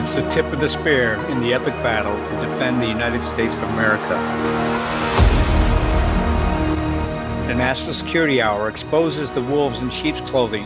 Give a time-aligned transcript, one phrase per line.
[0.00, 3.54] It's the tip of the spear in the epic battle to defend the United States
[3.54, 4.08] of America.
[7.46, 10.64] The National Security Hour exposes the wolves in sheep's clothing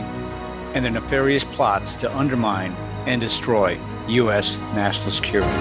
[0.73, 2.71] and their nefarious plots to undermine
[3.07, 3.77] and destroy
[4.07, 4.55] U.S.
[4.73, 5.51] national security.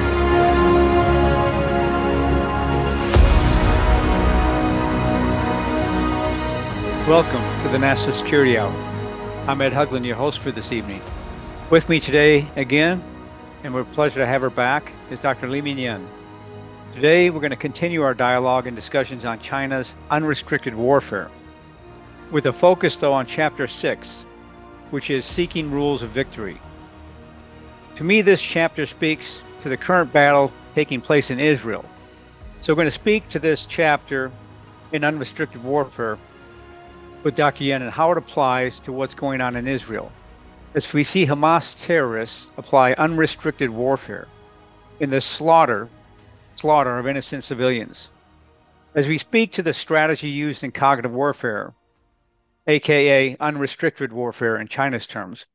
[7.09, 8.73] Welcome to the National Security Hour.
[9.49, 11.03] I'm Ed Haugland, your host for this evening.
[11.71, 13.03] With me today again,
[13.65, 15.49] and we're pleasure to have her back, is Dr.
[15.49, 16.07] Li-Meng Yan.
[16.95, 21.31] Today, we're going to continue our dialogue and discussions on China's unrestricted warfare,
[22.31, 24.23] with a focus, though, on Chapter 6,
[24.91, 26.61] which is Seeking Rules of Victory.
[27.97, 31.87] To me, this chapter speaks to the current battle taking place in Israel.
[32.61, 34.31] So, we're going to speak to this chapter
[34.93, 36.19] in unrestricted warfare
[37.23, 37.65] with Dr.
[37.65, 40.13] Yan and how it applies to what's going on in Israel.
[40.75, 44.27] As we see Hamas terrorists apply unrestricted warfare
[44.99, 45.89] in the slaughter,
[46.57, 48.11] slaughter of innocent civilians.
[48.93, 51.75] As we speak to the strategy used in cognitive warfare,
[52.67, 55.47] aka unrestricted warfare in China's terms,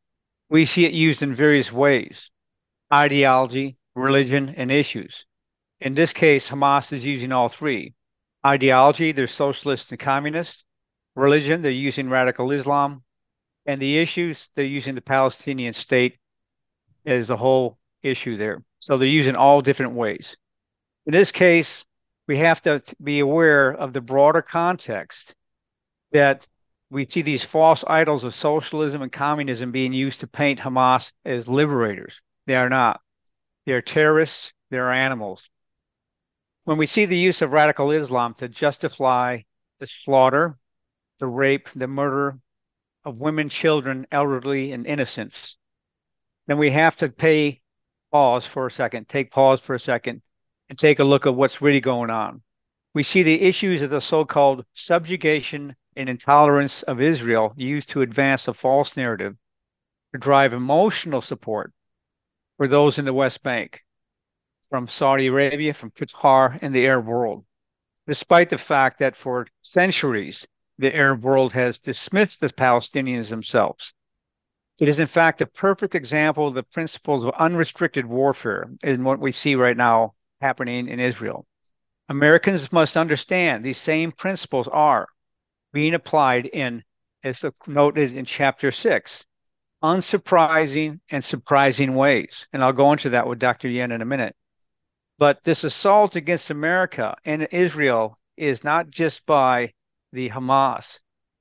[0.50, 2.31] we see it used in various ways
[2.94, 5.25] ideology, religion, and issues.
[5.81, 7.94] In this case, Hamas is using all three.
[8.45, 10.64] Ideology, they're socialist and communist.
[11.14, 13.03] Religion, they're using radical Islam.
[13.65, 16.17] And the issues, they're using the Palestinian state
[17.05, 18.63] as the whole issue there.
[18.79, 20.38] So they're using all different ways.
[21.05, 21.85] In this case,
[22.27, 25.33] we have to be aware of the broader context
[26.11, 26.47] that
[26.89, 31.47] we see these false idols of socialism and communism being used to paint Hamas as
[31.47, 32.21] liberators.
[32.47, 33.01] They are not.
[33.66, 35.49] They are terrorists, they are animals.
[36.63, 39.41] When we see the use of radical Islam to justify
[39.79, 40.57] the slaughter,
[41.19, 42.39] the rape, the murder
[43.09, 45.57] of women, children, elderly, and innocents,
[46.47, 47.61] then we have to pay
[48.11, 50.22] pause for a second, take pause for a second,
[50.69, 52.41] and take a look at what's really going on.
[52.94, 58.01] We see the issues of the so called subjugation and intolerance of Israel used to
[58.01, 59.35] advance a false narrative
[60.13, 61.73] to drive emotional support
[62.57, 63.81] for those in the West Bank
[64.69, 67.45] from Saudi Arabia, from Qatar, and the Arab world,
[68.07, 70.47] despite the fact that for centuries
[70.79, 73.94] the Arab world has dismissed the Palestinians themselves.
[74.79, 79.19] It is, in fact, a perfect example of the principles of unrestricted warfare in what
[79.19, 81.45] we see right now happening in Israel.
[82.07, 85.09] Americans must understand these same principles are
[85.73, 86.81] being applied in,
[87.23, 89.25] as noted in chapter six,
[89.84, 92.47] unsurprising and surprising ways.
[92.53, 93.67] And I'll go into that with Dr.
[93.67, 94.35] Yan in a minute.
[95.17, 99.73] But this assault against America and Israel is not just by
[100.12, 101.00] the Hamas.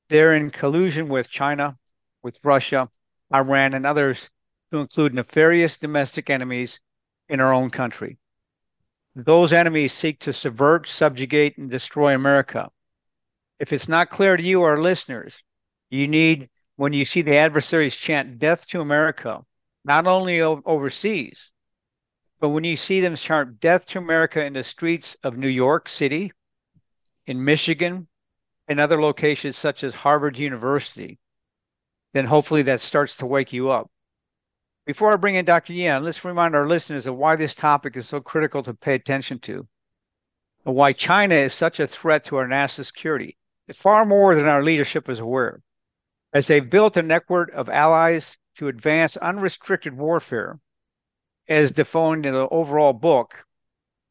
[0.09, 1.77] They're in collusion with China,
[2.23, 2.89] with Russia,
[3.33, 4.31] Iran, and others
[4.73, 6.81] to include nefarious domestic enemies
[7.29, 8.19] in our own country.
[9.15, 12.71] Those enemies seek to subvert, subjugate, and destroy America.
[13.59, 15.43] If it's not clear to you, our listeners,
[15.91, 19.45] you need, when you see the adversaries chant death to America,
[19.85, 21.51] not only overseas,
[22.41, 25.89] but when you see them chant death to America in the streets of New York
[25.89, 26.33] City,
[27.27, 28.08] in Michigan,
[28.69, 31.19] and other locations such as Harvard University,
[32.13, 33.91] then hopefully that starts to wake you up.
[34.87, 35.73] Before I bring in Dr.
[35.73, 39.39] Yan, let's remind our listeners of why this topic is so critical to pay attention
[39.41, 39.67] to,
[40.65, 43.37] and why China is such a threat to our national security.
[43.75, 45.63] Far more than our leadership is aware.
[46.33, 50.59] As they've built a network of allies to advance unrestricted warfare,
[51.49, 53.45] as defined in the overall book,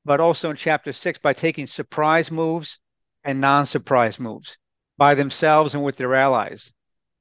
[0.06, 2.80] but also in chapter six by taking surprise moves
[3.28, 4.58] and non surprise moves
[4.98, 6.72] by themselves and with their allies.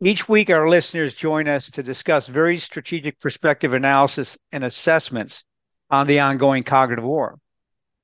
[0.00, 5.42] Each week, our listeners join us to discuss very strategic perspective analysis and assessments
[5.90, 7.38] on the ongoing cognitive war.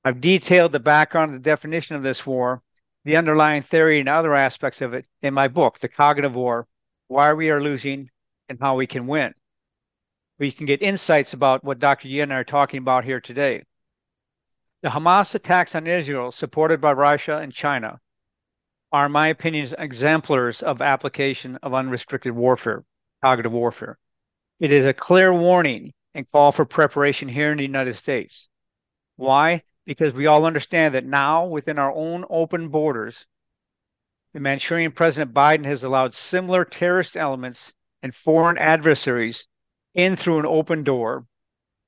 [0.03, 2.61] I've detailed the background the definition of this war,
[3.05, 6.67] the underlying theory, and other aspects of it in my book, The Cognitive War
[7.07, 8.09] Why We Are Losing
[8.49, 9.33] and How We Can Win.
[10.39, 12.09] We can get insights about what Dr.
[12.09, 13.63] Yan and I are talking about here today.
[14.83, 18.01] The Hamas attacks on Israel, supported by Russia and China,
[18.91, 22.83] are, in my opinion, exemplars of application of unrestricted warfare,
[23.23, 23.97] cognitive warfare.
[24.59, 28.49] It is a clear warning and call for preparation here in the United States.
[29.15, 29.63] Why?
[29.85, 33.25] Because we all understand that now, within our own open borders,
[34.33, 39.47] the Manchurian President Biden has allowed similar terrorist elements and foreign adversaries
[39.93, 41.25] in through an open door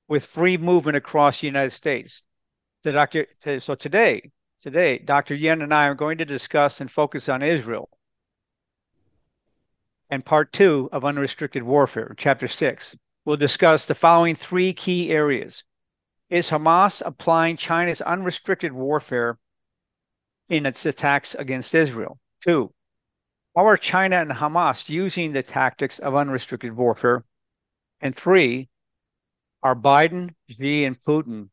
[0.08, 2.22] with free movement across the United States.
[2.86, 3.26] So, Dr.
[3.58, 4.30] So today,
[4.62, 5.34] today, Dr.
[5.34, 7.90] Yan and I are going to discuss and focus on Israel
[10.08, 12.94] and part two of unrestricted warfare, chapter six.
[13.24, 15.64] we'll discuss the following three key areas.
[16.30, 19.36] Is Hamas applying China's unrestricted warfare
[20.48, 22.20] in its attacks against Israel?
[22.40, 22.72] Two,
[23.56, 27.24] how are China and Hamas using the tactics of unrestricted warfare?
[28.00, 28.68] And three,
[29.64, 31.48] are Biden, Xi, and Putin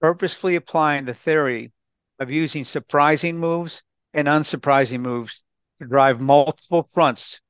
[0.00, 1.72] purposefully applying the theory
[2.18, 3.82] of using surprising moves
[4.14, 5.42] and unsurprising moves
[5.80, 7.40] to drive multiple fronts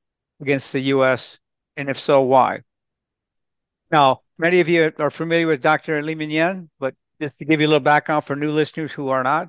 [0.40, 1.38] against the U.S.,
[1.76, 2.62] and if so, why?
[3.90, 6.02] Now, many of you are familiar with Dr.
[6.02, 9.22] Li-Meng Yan, but just to give you a little background for new listeners who are
[9.22, 9.48] not,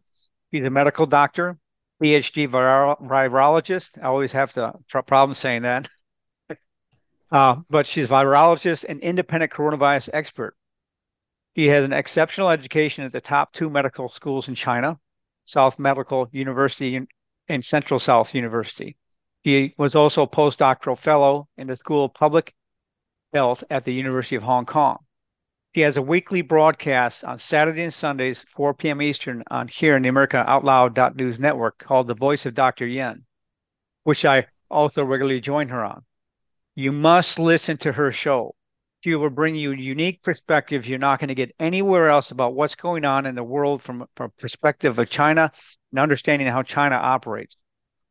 [0.52, 1.58] he's a medical doctor,
[2.02, 3.98] PhD virologist.
[4.02, 5.90] I always have to problem saying that.
[7.32, 10.56] uh, but she's a virologist and independent coronavirus expert.
[11.54, 15.00] He has an exceptional education at the top two medical schools in China,
[15.46, 17.00] South Medical University
[17.48, 18.98] and Central South University.
[19.42, 22.54] He was also a postdoctoral fellow in the School of Public
[23.34, 25.00] Health at the University of Hong Kong.
[25.72, 29.02] He has a weekly broadcast on Saturday and Sundays, 4 p.m.
[29.02, 32.88] Eastern, on here in the America Out Loud News Network called The Voice of Dr.
[32.88, 33.24] Yan,
[34.04, 36.06] which I also regularly join her on.
[36.76, 38.56] You must listen to her show.
[39.02, 42.76] She will bring you unique perspectives you're not going to get anywhere else about what's
[42.76, 45.52] going on in the world from, from a perspective of China
[45.92, 47.56] and understanding how China operates.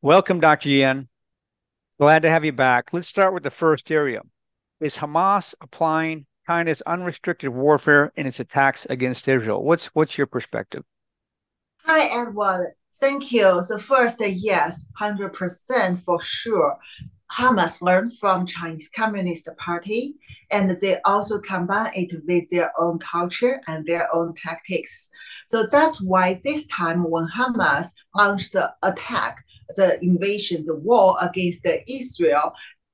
[0.01, 0.71] Welcome, Dr.
[0.71, 1.09] Yan.
[1.99, 2.93] Glad to have you back.
[2.93, 4.23] Let's start with the first area.
[4.81, 9.63] Is Hamas applying China's unrestricted warfare in its attacks against Israel.
[9.63, 10.83] What's what's your perspective?
[11.85, 12.73] Hi, Edward.
[12.95, 13.63] Thank you.
[13.63, 16.79] So first, yes, hundred percent for sure.
[17.33, 20.15] Hamas learned from Chinese Communist Party,
[20.51, 25.11] and they also combine it with their own culture and their own tactics.
[25.47, 29.45] So that's why this time when Hamas launched the attack,
[29.77, 32.53] the invasion, the war against Israel,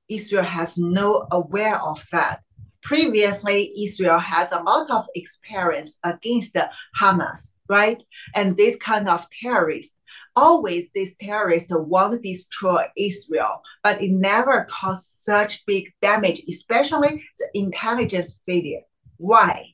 [0.09, 2.41] Israel has no aware of that
[2.85, 6.55] previously Israel has a lot of experience against
[7.01, 8.01] Hamas, right?
[8.35, 9.95] And this kind of terrorists,
[10.35, 17.23] always these terrorists want to destroy Israel, but it never caused such big damage, especially
[17.37, 18.81] the intelligence failure.
[19.17, 19.73] Why?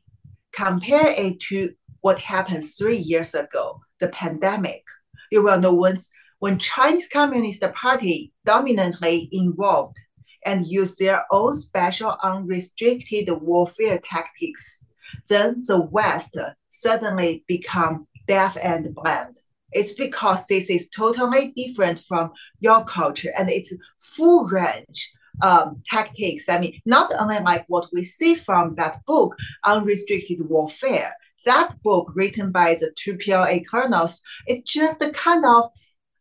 [0.51, 1.71] Compare it to
[2.01, 4.83] what happened three years ago, the pandemic.
[5.31, 6.09] You will know once
[6.39, 9.97] when Chinese Communist Party dominantly involved
[10.43, 14.83] and use their own special unrestricted warfare tactics,
[15.29, 16.35] then the West
[16.67, 19.37] suddenly become deaf and blind.
[19.71, 26.49] It's because this is totally different from your culture and it's full range um, tactics.
[26.49, 29.35] I mean, not only like what we see from that book,
[29.65, 31.13] Unrestricted Warfare,
[31.45, 35.69] that book written by the two PLA colonels, it's just a kind of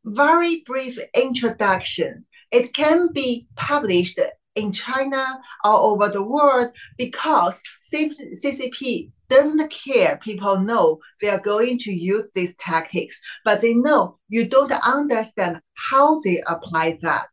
[0.05, 4.19] very brief introduction it can be published
[4.57, 10.19] in China all over the world because CCP doesn't care.
[10.23, 15.61] People know they are going to use these tactics, but they know you don't understand
[15.75, 17.27] how they apply that.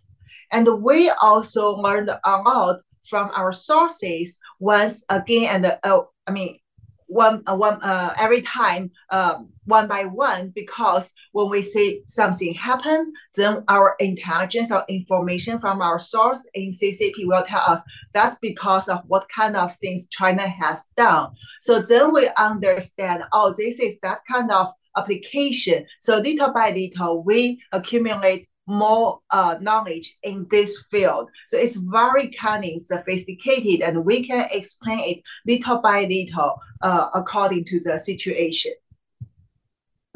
[0.52, 5.64] And we also learned a lot from our sources once again.
[5.66, 6.58] And uh, I mean,
[7.07, 12.53] one, uh, one uh, every time um, one by one because when we see something
[12.53, 17.82] happen, then our intelligence or information from our source in CCP will tell us
[18.13, 21.32] that's because of what kind of things China has done.
[21.62, 24.67] So then we understand, oh, this is that kind of
[24.98, 25.86] application.
[26.00, 31.29] So little by little, we accumulate more uh, knowledge in this field.
[31.47, 37.65] So it's very cunning, sophisticated, and we can explain it little by little uh, according
[37.65, 38.74] to the situation.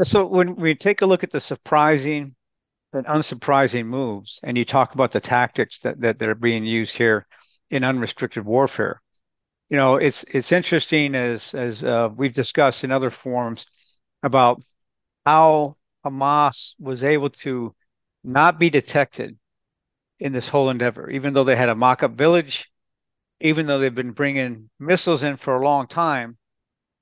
[0.04, 2.36] So when we take a look at the surprising
[2.94, 7.26] and unsurprising moves, and you talk about the tactics that, that, are being used here
[7.70, 9.02] in unrestricted warfare,
[9.70, 13.66] you know, it's it's interesting as as uh, we've discussed in other forums
[14.22, 14.62] about
[15.26, 17.74] how Hamas was able to
[18.24, 19.38] not be detected
[20.20, 22.70] in this whole endeavor, even though they had a mock up village,
[23.40, 26.38] even though they've been bringing missiles in for a long time.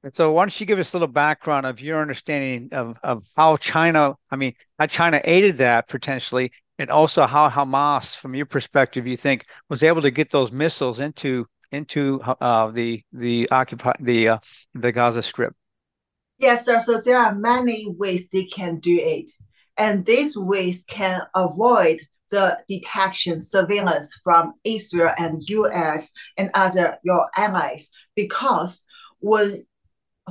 [0.03, 3.23] And so, why don't you give us a little background of your understanding of, of
[3.35, 8.45] how China, I mean, how China aided that potentially, and also how Hamas, from your
[8.45, 13.93] perspective, you think was able to get those missiles into into uh, the the occupy
[13.99, 14.37] the uh,
[14.73, 15.53] the Gaza Strip?
[16.37, 16.79] Yes, sir.
[16.79, 19.29] So there are many ways they can do it.
[19.79, 27.25] And these ways can avoid the detection surveillance from Israel and US and other your
[27.35, 27.89] allies.
[28.15, 28.83] Because
[29.19, 29.65] when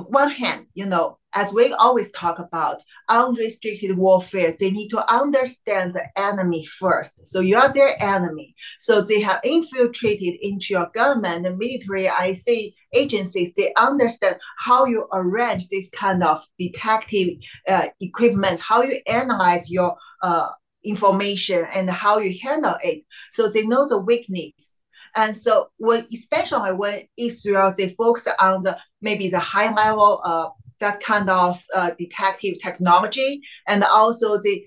[0.07, 5.93] one hand, you know, as we always talk about unrestricted warfare, they need to understand
[5.93, 7.25] the enemy first.
[7.25, 8.55] So you are their enemy.
[8.79, 13.53] So they have infiltrated into your government, the military, IC agencies.
[13.53, 19.95] They understand how you arrange this kind of detective uh, equipment, how you analyze your
[20.23, 20.49] uh,
[20.83, 23.03] information, and how you handle it.
[23.31, 24.79] So they know the weakness.
[25.15, 30.49] And so when, especially when Israel, they focus on the maybe the high level uh,
[30.79, 34.65] that kind of uh, detective technology, and also they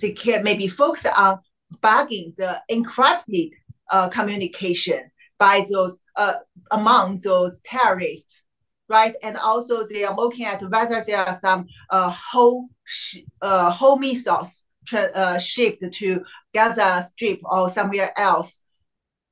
[0.00, 1.38] they can maybe focus on
[1.82, 3.50] bugging the encrypted
[3.90, 6.34] uh, communication by those uh,
[6.70, 8.42] among those terrorists,
[8.88, 9.14] right?
[9.22, 13.98] And also they are looking at whether there are some uh, whole sh- uh, whole
[13.98, 18.60] missiles tra- uh, shipped to Gaza Strip or somewhere else.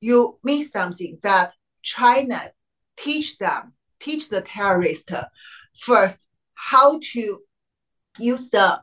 [0.01, 2.51] You miss something that China
[2.97, 5.11] teach them, teach the terrorists
[5.79, 6.19] first
[6.55, 7.39] how to
[8.17, 8.79] use the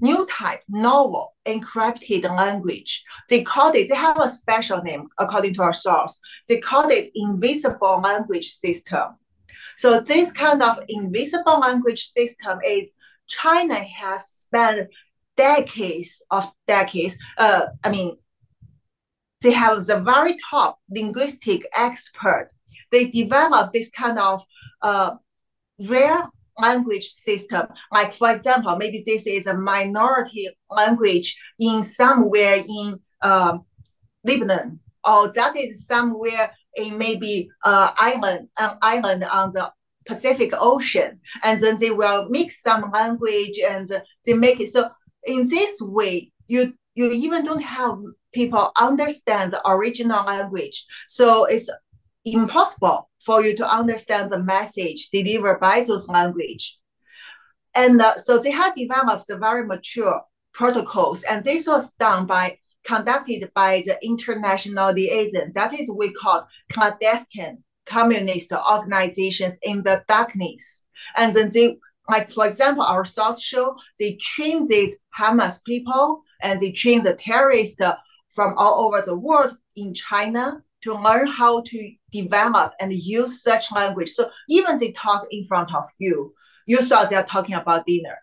[0.00, 3.04] new type novel encrypted language.
[3.28, 6.18] They called it, they have a special name according to our source.
[6.48, 9.16] They called it invisible language system.
[9.76, 12.92] So this kind of invisible language system is
[13.28, 14.90] China has spent
[15.36, 17.16] decades of decades.
[17.38, 18.16] Uh, I mean,
[19.42, 22.48] they have the very top linguistic expert.
[22.90, 24.44] They developed this kind of
[24.82, 25.16] uh,
[25.86, 26.22] rare
[26.58, 27.66] language system.
[27.92, 33.58] Like for example, maybe this is a minority language in somewhere in uh,
[34.24, 39.72] Lebanon, or that is somewhere in maybe uh, island, an island on the
[40.06, 43.86] Pacific Ocean, and then they will mix some language and
[44.24, 44.88] they make it so.
[45.24, 47.96] In this way, you you even don't have
[48.34, 51.70] people understand the original language, so it's
[52.24, 56.78] impossible for you to understand the message delivered by those language.
[57.74, 60.20] And uh, so they have developed the very mature
[60.52, 65.52] protocols, and this was done by conducted by the international liaison.
[65.54, 70.84] That is we call clandestine communist organizations in the darkness.
[71.16, 76.60] And then they, like for example, our source show they train these Hamas people and
[76.60, 77.80] they train the terrorists
[78.30, 83.72] from all over the world in China to learn how to develop and use such
[83.72, 84.10] language.
[84.10, 86.34] So even they talk in front of you,
[86.66, 88.18] you thought they're talking about dinner.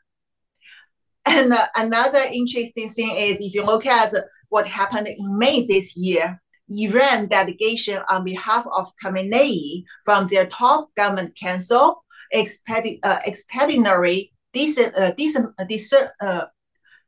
[1.25, 4.13] And uh, another interesting thing is if you look at
[4.49, 10.89] what happened in May this year, Iran delegation on behalf of Khamenei from their top
[10.95, 12.03] government council,
[12.33, 16.45] expedi- uh, expeditionary decent, uh, decent, uh, discern, uh,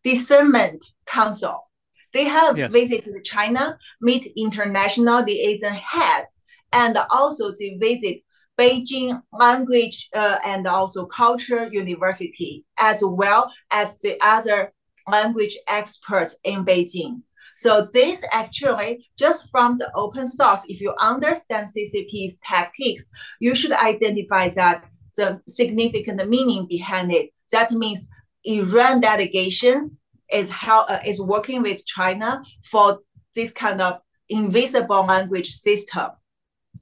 [0.03, 1.71] discernment council
[2.13, 2.71] they have yes.
[2.71, 6.25] visited China, meet international liaison head,
[6.73, 8.23] and also they visit
[8.57, 14.73] Beijing Language uh, and also Culture University, as well as the other
[15.07, 17.21] language experts in Beijing.
[17.55, 23.09] So this actually, just from the open source, if you understand CCP's tactics,
[23.39, 24.85] you should identify that
[25.15, 27.31] the significant meaning behind it.
[27.51, 28.07] That means
[28.45, 29.97] Iran delegation
[30.31, 32.99] is how uh, is working with China for
[33.35, 33.99] this kind of
[34.29, 36.11] invisible language system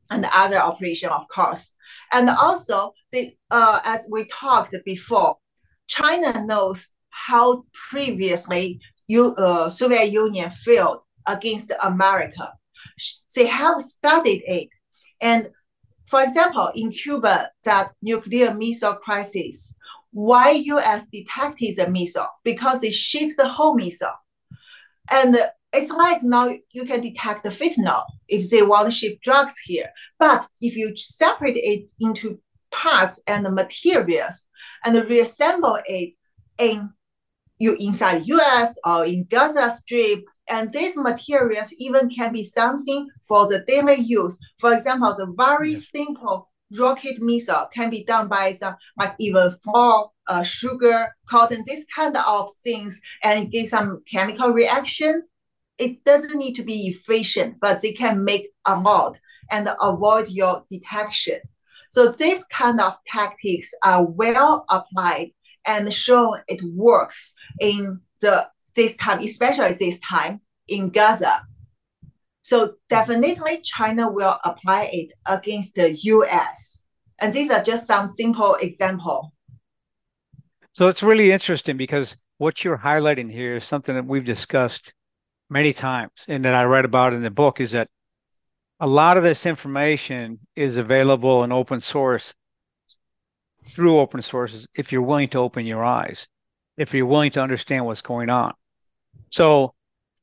[0.09, 1.73] and other operation, of course.
[2.11, 5.37] And also, the uh, as we talked before,
[5.87, 12.53] China knows how previously you, uh, Soviet Union failed against America.
[13.35, 14.69] They have studied it.
[15.19, 15.49] And
[16.07, 19.75] for example, in Cuba, that nuclear missile crisis,
[20.11, 22.27] why US detected the missile?
[22.43, 24.15] Because it ships the whole missile.
[25.11, 25.37] And
[25.73, 29.89] it's like now you can detect the fentanyl if they want to ship drugs here.
[30.17, 32.39] But if you separate it into
[32.71, 34.45] parts and materials
[34.85, 36.13] and reassemble it
[36.57, 36.91] in
[37.59, 43.47] you inside US or in Gaza Strip, and these materials even can be something for
[43.47, 44.39] the daily use.
[44.57, 50.07] For example, the very simple rocket missile can be done by some like even flour,
[50.27, 55.23] uh, sugar, cotton, this kind of things, and give some chemical reaction.
[55.79, 59.17] It doesn't need to be efficient, but they can make a lot
[59.49, 61.39] and avoid your detection.
[61.89, 65.31] So these kind of tactics are well applied
[65.65, 71.41] and shown it works in the this time, especially this time in Gaza.
[72.41, 76.83] So definitely China will apply it against the US.
[77.19, 79.33] And these are just some simple example.
[80.73, 84.93] So it's really interesting because what you're highlighting here is something that we've discussed
[85.49, 87.89] many times and that I read about in the book is that
[88.79, 92.33] a lot of this information is available in open source
[93.65, 96.27] through open sources if you're willing to open your eyes,
[96.77, 98.53] if you're willing to understand what's going on.
[99.31, 99.73] So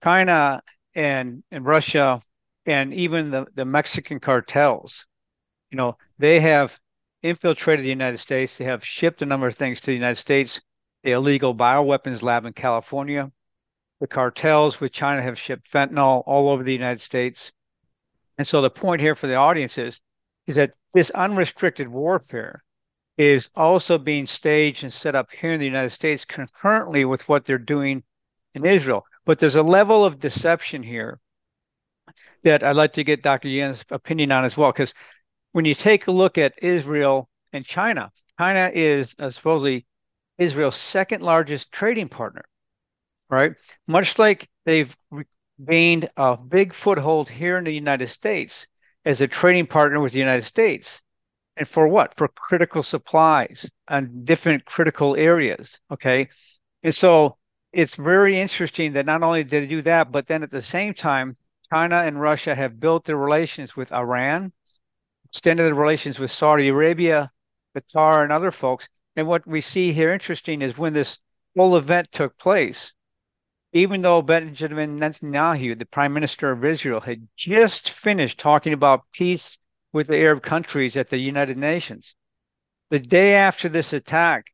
[0.03, 0.63] China
[0.95, 2.23] and, and Russia
[2.65, 5.07] and even the, the Mexican cartels,
[5.71, 6.79] you know, they have
[7.23, 8.57] infiltrated the United States.
[8.57, 10.61] They have shipped a number of things to the United States.
[11.03, 13.31] The illegal bioweapons lab in California.
[14.01, 17.53] The cartels with China have shipped fentanyl all over the United States.
[18.39, 20.01] And so the point here for the audience is,
[20.47, 22.63] is that this unrestricted warfare
[23.17, 27.45] is also being staged and set up here in the United States concurrently with what
[27.45, 28.03] they're doing
[28.55, 29.05] in Israel.
[29.25, 31.19] But there's a level of deception here
[32.45, 33.49] that I'd like to get Dr.
[33.49, 34.95] Yan's opinion on as well, because
[35.53, 39.87] when you take a look at Israel and China, China is uh, supposedly
[40.39, 42.45] Israel's second largest trading partner,
[43.31, 43.55] right?
[43.87, 44.95] Much like they've
[45.65, 48.67] gained a big foothold here in the United States
[49.05, 51.03] as a trading partner with the United States.
[51.57, 52.15] And for what?
[52.17, 55.81] For critical supplies and different critical areas.
[55.91, 56.29] Okay.
[56.83, 57.39] And so
[57.73, 60.93] it's very interesting that not only did they do that, but then at the same
[60.95, 61.37] time,
[61.73, 64.53] China and Russia have built their relations with Iran,
[65.25, 67.31] extended their relations with Saudi Arabia,
[67.77, 68.89] Qatar, and other folks.
[69.17, 71.19] And what we see here interesting is when this
[71.57, 72.93] whole event took place,
[73.77, 79.59] even though Benjamin Netanyahu, the prime minister of Israel, had just finished talking about peace
[79.93, 82.15] with the Arab countries at the United Nations,
[82.89, 84.47] the day after this attack,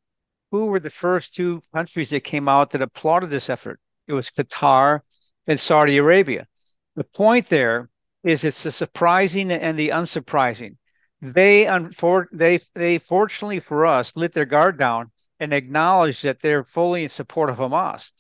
[0.51, 3.79] who were the first two countries that came out that applauded this effort?
[4.09, 5.03] It was Qatar
[5.47, 6.49] and Saudi Arabia.
[6.97, 7.91] The point there
[8.25, 10.79] is it's the surprising and the unsurprising.
[11.21, 16.65] They, unfor- they, they fortunately for us, lit their guard down and acknowledged that they're
[16.65, 18.11] fully in support of Hamas.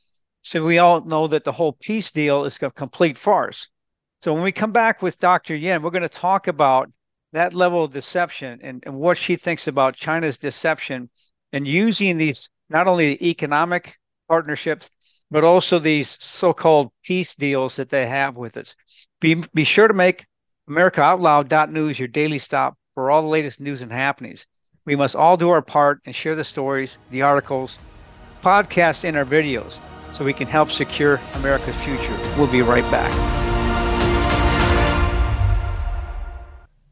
[0.42, 3.68] So we all know that the whole peace deal is a complete farce.
[4.20, 5.54] So when we come back with Dr.
[5.54, 6.90] Yan, we're going to talk about
[7.32, 11.10] that level of deception and, and what she thinks about China's deception
[11.52, 13.96] and using these not only the economic
[14.28, 14.90] partnerships,
[15.30, 18.74] but also these so-called peace deals that they have with us.
[19.20, 20.26] Be, be sure to make
[20.68, 24.46] AmericaOutloud.news your daily stop for all the latest news and happenings.
[24.84, 27.78] We must all do our part and share the stories, the articles,
[28.42, 29.78] podcasts, and our videos
[30.12, 32.18] so we can help secure America's future.
[32.36, 33.10] We'll be right back.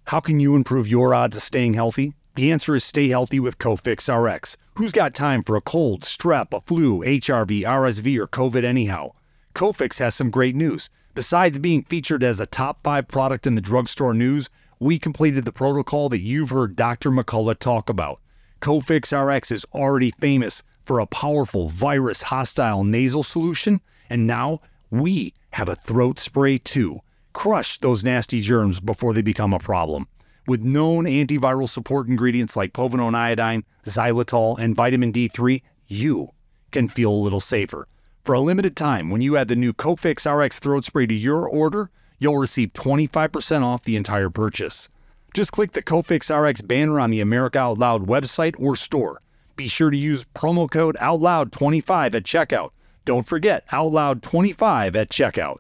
[0.04, 2.14] How can you improve your odds of staying healthy?
[2.35, 4.56] The answer is stay healthy with Cofix RX.
[4.74, 9.12] Who's got time for a cold, strep, a flu, HRV, RSV, or COVID anyhow?
[9.54, 10.90] Cofix has some great news.
[11.14, 15.52] Besides being featured as a top five product in the drugstore news, we completed the
[15.52, 17.11] protocol that you've heard Dr.
[17.11, 18.20] McCullough talk about.
[18.61, 25.33] Cofix RX is already famous for a powerful virus hostile nasal solution, and now we
[25.53, 26.98] have a throat spray too.
[27.33, 30.09] Crush those nasty germs before they become a problem.
[30.48, 36.31] With known antiviral support ingredients like povidone iodine, xylitol, and vitamin D3, you
[36.72, 37.87] can feel a little safer.
[38.24, 41.46] For a limited time, when you add the new Cofix RX throat spray to your
[41.48, 44.88] order, you'll receive 25% off the entire purchase.
[45.35, 49.22] Just click the Cofix RX banner on the America Out Loud website or store.
[49.61, 52.70] Be sure to use promo code OUTLOUD25 at checkout.
[53.05, 55.59] Don't forget OUTLOUD25 at checkout.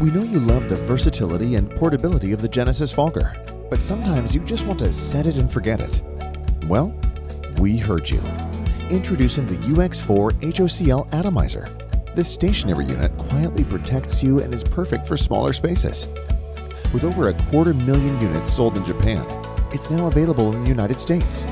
[0.00, 3.36] We know you love the versatility and portability of the Genesis Fogger,
[3.68, 6.02] but sometimes you just want to set it and forget it.
[6.64, 6.98] Well,
[7.58, 8.22] we heard you.
[8.88, 11.68] Introducing the UX4 HOCL Atomizer.
[12.14, 16.08] This stationary unit quietly protects you and is perfect for smaller spaces.
[16.94, 19.26] With over a quarter million units sold in Japan,
[19.72, 21.44] it's now available in the United States.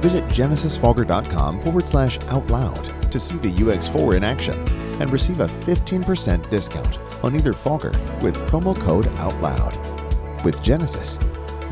[0.00, 4.58] Visit genesisfogger.com forward slash out loud to see the UX4 in action
[5.00, 10.44] and receive a 15% discount on either fogger with promo code OUTLOUD.
[10.44, 11.18] With Genesis,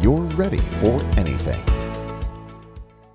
[0.00, 1.62] you're ready for anything.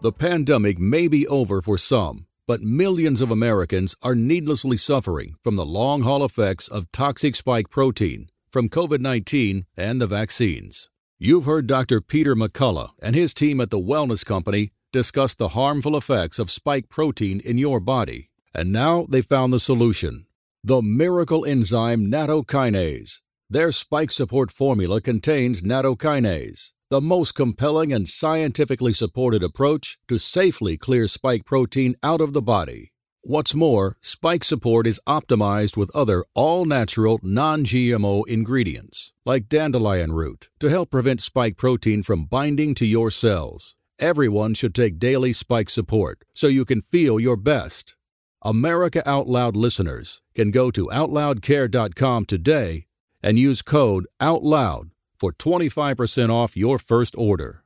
[0.02, 5.56] The pandemic may be over for some, but millions of Americans are needlessly suffering from
[5.56, 10.90] the long haul effects of toxic spike protein from COVID 19 and the vaccines.
[11.20, 12.02] You've heard Dr.
[12.02, 16.88] Peter McCullough and his team at the Wellness Company discuss the harmful effects of spike
[16.88, 20.26] protein in your body, and now they found the solution
[20.66, 23.20] the miracle enzyme nattokinase.
[23.50, 30.78] Their spike support formula contains nattokinase, the most compelling and scientifically supported approach to safely
[30.78, 32.94] clear spike protein out of the body.
[33.24, 40.14] What's more, spike support is optimized with other all natural, non GMO ingredients, like dandelion
[40.14, 43.76] root, to help prevent spike protein from binding to your cells.
[44.04, 47.96] Everyone should take daily spike support so you can feel your best.
[48.44, 52.88] America Out Loud listeners can go to OutLoudCare.com today
[53.22, 57.64] and use code OUTLOUD for 25% off your first order.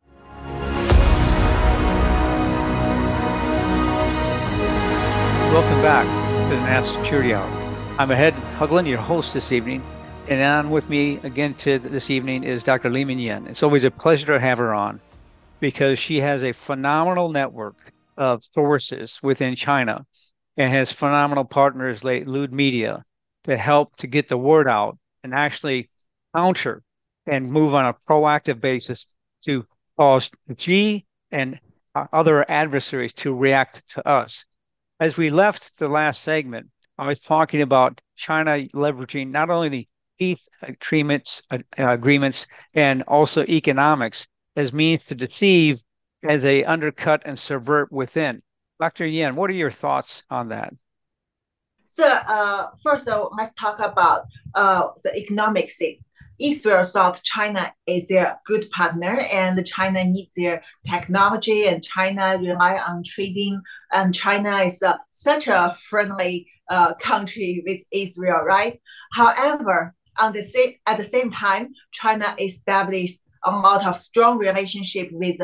[5.52, 6.06] Welcome back
[6.50, 7.50] to the National Security Hour.
[7.98, 9.82] I'm Ahead Haugland, your host this evening,
[10.28, 12.92] and on with me again to this evening is Dr.
[12.92, 13.48] Lee Yin.
[13.48, 15.02] It's always a pleasure to have her on
[15.60, 17.76] because she has a phenomenal network
[18.18, 20.06] of sources within China
[20.58, 23.04] and has phenomenal partners like Lude Media
[23.44, 25.90] to help to get the word out and actually
[26.36, 26.84] counter
[27.26, 29.08] and move on a proactive basis
[29.44, 29.66] to
[29.98, 31.60] cause Xi and
[32.14, 34.46] other adversaries to react to us.
[35.00, 36.68] As we left the last segment,
[36.98, 43.44] I was talking about China leveraging not only the peace agreements, uh, agreements and also
[43.44, 45.82] economics as means to deceive
[46.28, 48.42] as they undercut and subvert within.
[48.80, 49.06] Dr.
[49.06, 50.74] Yan, what are your thoughts on that?
[51.92, 56.00] So, uh, first, uh, let's talk about uh, the economic thing.
[56.40, 62.78] Israel thought China is their good partner and China needs their technology and China rely
[62.78, 63.60] on trading
[63.92, 68.80] and China is uh, such a friendly uh, country with Israel, right?
[69.14, 75.10] However, on the same, at the same time, China established a lot of strong relationship
[75.12, 75.38] with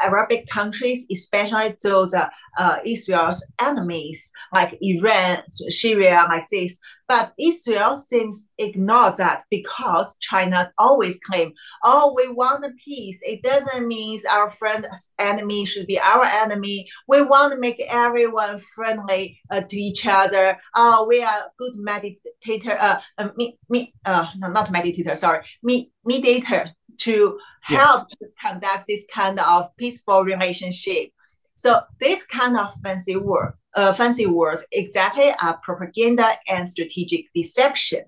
[0.00, 6.78] Arabic countries, especially those uh, uh, Israel's enemies like Iran, Syria, like this.
[7.08, 13.20] But Israel seems ignore that because China always claim, oh, we want a peace.
[13.22, 16.86] It doesn't mean our friend's enemy should be our enemy.
[17.06, 20.58] We want to make everyone friendly uh, to each other.
[20.76, 25.90] Oh, we are good meditator, uh, uh, me, me, uh, no, not meditator, sorry, me,
[26.04, 28.18] mediator to help yes.
[28.20, 31.10] to conduct this kind of peaceful relationship.
[31.54, 38.04] So this kind of fancy word, uh, fancy words exactly are propaganda and strategic deception.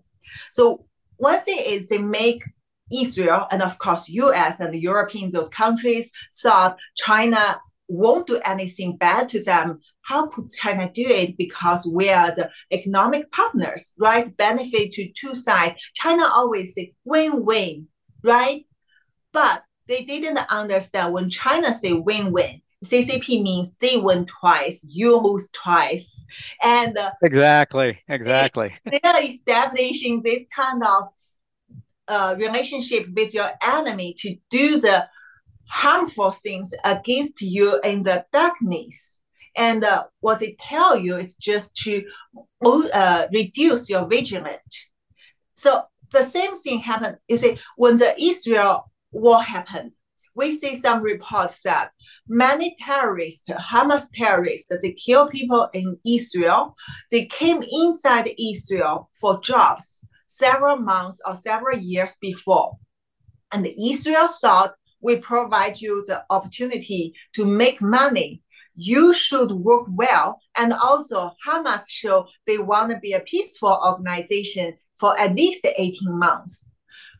[0.53, 2.43] So one thing is they make
[2.93, 4.61] Israel and of course U.S.
[4.61, 9.81] and European those countries thought China won't do anything bad to them.
[10.03, 11.37] How could China do it?
[11.37, 14.35] Because we are the economic partners, right?
[14.37, 15.83] Benefit to two sides.
[15.95, 17.89] China always say win-win,
[18.23, 18.65] right?
[19.33, 25.51] But they didn't understand when China say win-win, CCP means they win twice, you lose
[25.51, 26.25] twice.
[26.63, 28.73] And uh, exactly, exactly.
[28.91, 31.09] They, are establishing this kind of
[32.09, 35.09] uh, relationship with your enemy to do the
[35.69, 39.21] harmful things against you in the darkness.
[39.57, 42.05] And uh, what they tell you is just to
[42.65, 44.87] uh, reduce your vigilance.
[45.55, 47.19] So the same thing happened.
[47.29, 49.93] You see, when the Israel what happened.
[50.35, 51.91] We see some reports that
[52.29, 56.77] many terrorists, Hamas terrorists, they kill people in Israel.
[57.11, 62.77] They came inside Israel for jobs several months or several years before.
[63.53, 68.43] And Israel thought we provide you the opportunity to make money.
[68.77, 70.41] You should work well.
[70.57, 76.19] And also, Hamas show they want to be a peaceful organization for at least 18
[76.19, 76.70] months.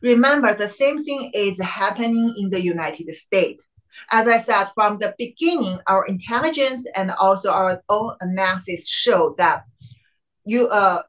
[0.01, 3.63] Remember, the same thing is happening in the United States.
[4.09, 9.63] As I said from the beginning, our intelligence and also our own analysis show that
[10.45, 11.01] you uh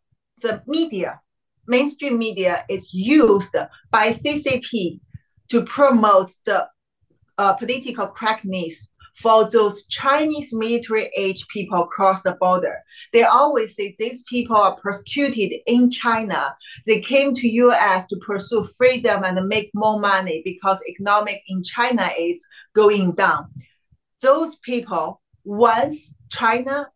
[0.43, 1.21] the media,
[1.67, 3.55] mainstream media is used
[3.91, 5.01] by CCP
[5.49, 6.67] to promote the
[7.39, 12.79] uh, political correctness for those Chinese military age people across the border.
[13.13, 16.57] They always say these people are persecuted in China.
[16.87, 22.09] They came to US to pursue freedom and make more money because economic in China
[22.19, 22.45] is
[22.75, 23.47] going down.
[24.21, 26.91] Those people, once China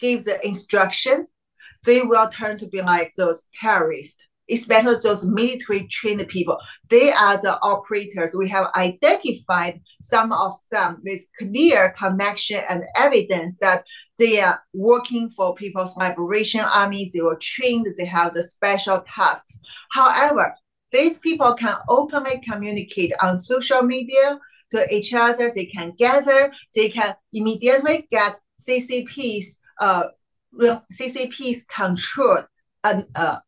[0.00, 1.26] gives the instruction,
[1.84, 6.58] they will turn to be like those terrorists especially those military trained people.
[6.88, 8.34] They are the operators.
[8.34, 13.84] We have identified some of them with clear connection and evidence that
[14.18, 17.10] they are working for People's Liberation Army.
[17.12, 17.86] They were trained.
[17.96, 19.58] They have the special tasks.
[19.92, 20.54] However,
[20.92, 24.38] these people can openly communicate on social media
[24.72, 25.50] to each other.
[25.54, 26.52] They can gather.
[26.74, 30.04] They can immediately get CCP's uh,
[30.92, 32.44] CCP's control
[32.84, 33.38] and uh,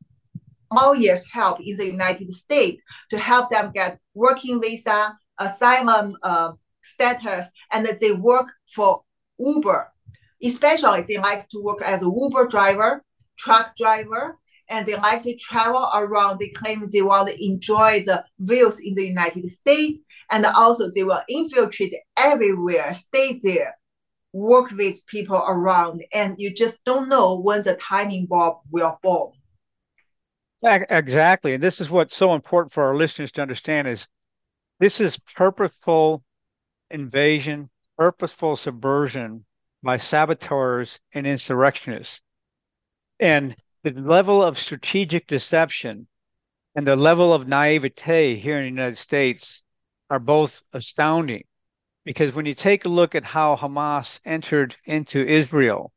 [0.77, 6.53] all years help in the United States to help them get working visa, asylum uh,
[6.83, 9.03] status, and that they work for
[9.39, 9.91] Uber.
[10.43, 13.03] Especially, they like to work as a Uber driver,
[13.39, 16.39] truck driver, and they like to travel around.
[16.39, 19.99] They claim they want to enjoy the views in the United States,
[20.31, 23.77] and also they will infiltrate everywhere, stay there,
[24.33, 29.31] work with people around, and you just don't know when the timing bomb will bomb.
[30.65, 31.55] Exactly.
[31.55, 34.09] And this is what's so important for our listeners to understand is
[34.81, 36.25] this is purposeful
[36.91, 39.47] invasion, purposeful subversion
[39.83, 42.21] by saboteurs and insurrectionists.
[43.21, 46.09] And the level of strategic deception
[46.77, 49.65] and the level of naivete here in the United States
[50.11, 51.45] are both astounding.
[52.05, 55.94] Because when you take a look at how Hamas entered into Israel,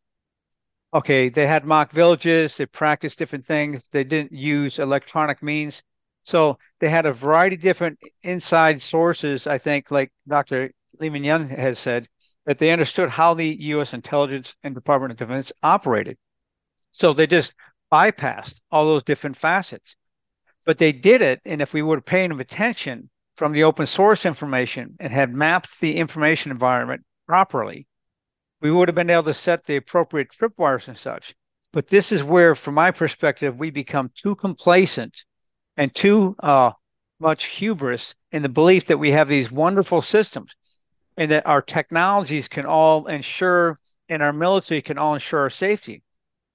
[0.94, 5.84] okay, they had mock villages, they practiced different things, they didn't use electronic means.
[6.24, 10.72] So they had a variety of different inside sources, I think, like Dr.
[11.00, 12.08] Li-Meng Yan has said,
[12.46, 13.94] that they understood how the U.S.
[13.94, 16.18] intelligence and Department of Defense operated.
[16.92, 17.54] So they just
[17.92, 19.96] bypassed all those different facets.
[20.66, 24.26] But they did it, and if we were paying them attention from the open source
[24.26, 27.88] information and had mapped the information environment properly,
[28.62, 31.36] we would have been able to set the appropriate tripwires and such.
[31.74, 35.26] But this is where, from my perspective, we become too complacent
[35.76, 36.72] and too uh,
[37.20, 40.56] much hubris in the belief that we have these wonderful systems
[41.18, 43.78] and that our technologies can all ensure
[44.10, 46.04] and our military can all ensure our safety.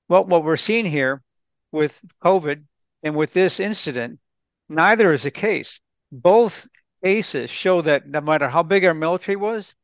[0.09, 1.23] Well, what we're seeing here
[1.71, 2.65] with COVID
[3.03, 4.19] and with this incident,
[4.69, 5.81] neither is the case.
[6.11, 6.67] Both
[7.05, 9.75] cases show that no matter how big our military was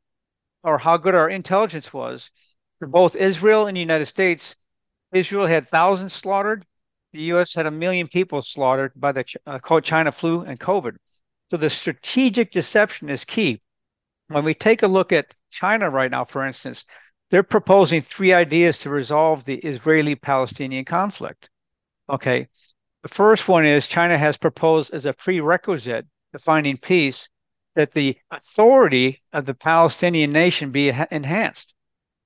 [0.62, 2.30] or how good our intelligence was,
[2.78, 4.54] for both Israel and the United States,
[5.12, 6.64] Israel had thousands slaughtered
[7.12, 7.54] the U.S.
[7.54, 10.96] had a million people slaughtered by the uh, China flu and COVID.
[11.50, 13.62] So the strategic deception is key.
[14.28, 16.84] When we take a look at China right now, for instance,
[17.30, 21.48] they're proposing three ideas to resolve the Israeli Palestinian conflict.
[22.10, 22.48] Okay.
[23.02, 27.28] The first one is China has proposed as a prerequisite to finding peace
[27.78, 31.76] that the authority of the Palestinian nation be enhanced.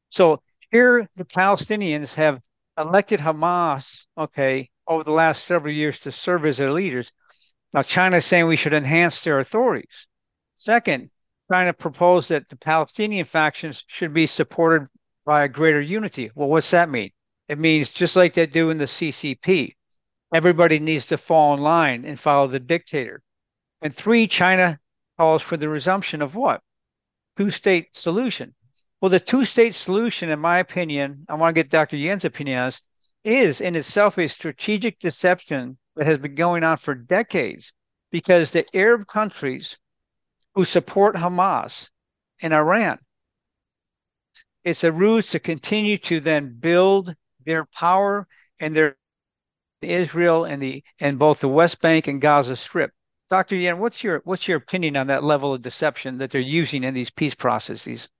[0.08, 2.40] So here the Palestinians have
[2.78, 7.12] elected Hamas, okay, over the last several years to serve as their leaders.
[7.74, 10.06] Now, China is saying we should enhance their authorities.
[10.56, 11.10] Second,
[11.52, 14.88] China proposed that the Palestinian factions should be supported
[15.26, 16.30] by a greater unity.
[16.34, 17.10] Well, what's that mean?
[17.48, 19.74] It means just like they do in the CCP,
[20.34, 23.20] everybody needs to fall in line and follow the dictator.
[23.82, 24.78] And three, China
[25.18, 26.60] calls for the resumption of what?
[27.36, 28.54] Two state solution.
[29.00, 31.96] Well, the two state solution, in my opinion, I want to get Dr.
[31.96, 32.82] Yan's opinion on this,
[33.24, 37.72] is in itself a strategic deception that has been going on for decades
[38.10, 39.76] because the Arab countries
[40.54, 41.90] who support Hamas
[42.40, 42.98] and Iran,
[44.64, 48.26] it's a ruse to continue to then build their power
[48.60, 48.96] and their
[49.80, 52.92] Israel and the and both the West Bank and Gaza Strip.
[53.32, 53.56] Dr.
[53.56, 56.92] Yan, what's your what's your opinion on that level of deception that they're using in
[56.92, 58.10] these peace processes?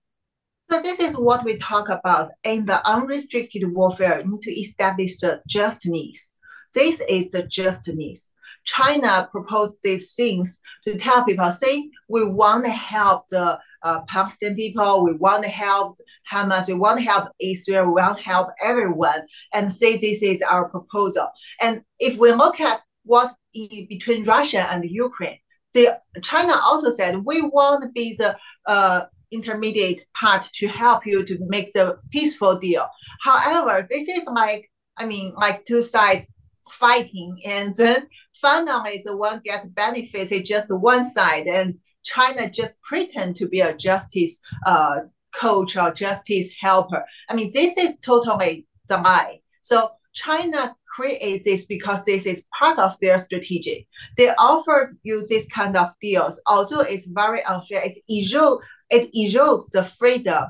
[0.71, 4.21] So this is what we talk about in the unrestricted warfare.
[4.21, 6.33] You need to establish the justness.
[6.73, 8.31] This is the justness.
[8.63, 14.55] China proposed these things to tell people, say, we want to help the uh, Palestinian
[14.55, 15.95] people, we want to help
[16.31, 19.21] Hamas, we want to help Israel, we want to help everyone,
[19.53, 21.27] and say this is our proposal.
[21.61, 25.39] And if we look at what in between Russia and Ukraine,
[25.73, 31.25] the China also said we want to be the uh, intermediate part to help you
[31.25, 32.87] to make the peaceful deal.
[33.21, 36.29] However, this is like, I mean, like two sides
[36.69, 42.81] fighting and then finally the one get benefits is just one side and China just
[42.81, 45.01] pretend to be a justice uh,
[45.33, 47.03] coach or justice helper.
[47.29, 49.39] I mean, this is totally the lie.
[49.61, 53.87] So China creates this because this is part of their strategy.
[54.17, 56.41] They offer you this kind of deals.
[56.45, 57.81] Also, it's very unfair.
[57.83, 60.45] It's erode, it erodes the freedom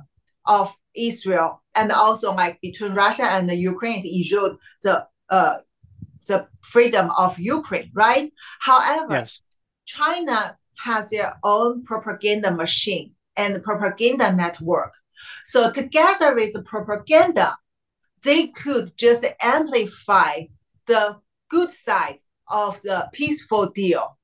[0.45, 5.57] of Israel and also like between Russia and the Ukraine, it erodes the uh
[6.27, 8.31] the freedom of Ukraine, right?
[8.59, 9.41] However, yes.
[9.85, 14.93] China has their own propaganda machine and propaganda network.
[15.45, 17.57] So together with the propaganda,
[18.23, 20.43] they could just amplify
[20.87, 21.17] the
[21.49, 24.17] good side of the peaceful deal.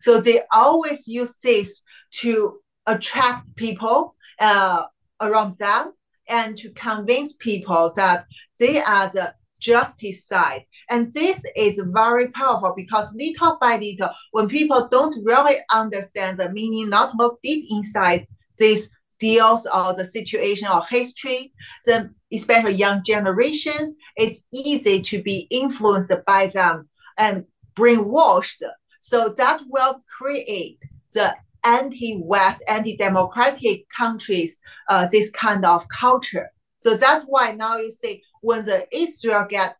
[0.00, 1.82] So they always use this
[2.20, 4.84] to attract people uh,
[5.20, 5.92] around them
[6.28, 8.26] and to convince people that
[8.58, 10.64] they are the justice side.
[10.90, 16.50] And this is very powerful because little by little, when people don't really understand the
[16.50, 18.26] meaning, not look deep inside
[18.58, 21.52] this deals or the situation or history,
[21.84, 28.62] then especially young generations, it's easy to be influenced by them and brainwashed.
[29.00, 36.50] So that will create the anti-West, anti-democratic countries, uh, this kind of culture.
[36.78, 39.76] So that's why now you see when the Israel get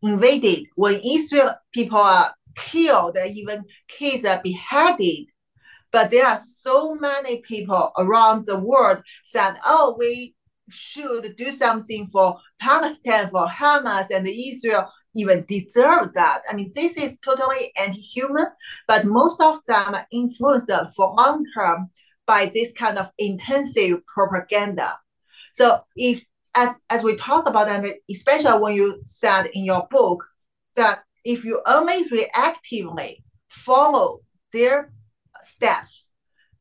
[0.00, 5.26] invaded, when Israel people are killed, even kids are beheaded,
[5.92, 10.34] but there are so many people around the world said, oh, we
[10.68, 16.42] should do something for Palestine, for Hamas, and Israel even deserve that.
[16.48, 18.46] I mean, this is totally anti-human,
[18.86, 21.90] but most of them are influenced for long term
[22.26, 24.96] by this kind of intensive propaganda.
[25.52, 26.24] So if
[26.54, 30.24] as as we talk about and especially when you said in your book
[30.76, 34.20] that if you only reactively follow
[34.52, 34.92] their
[35.44, 36.08] steps,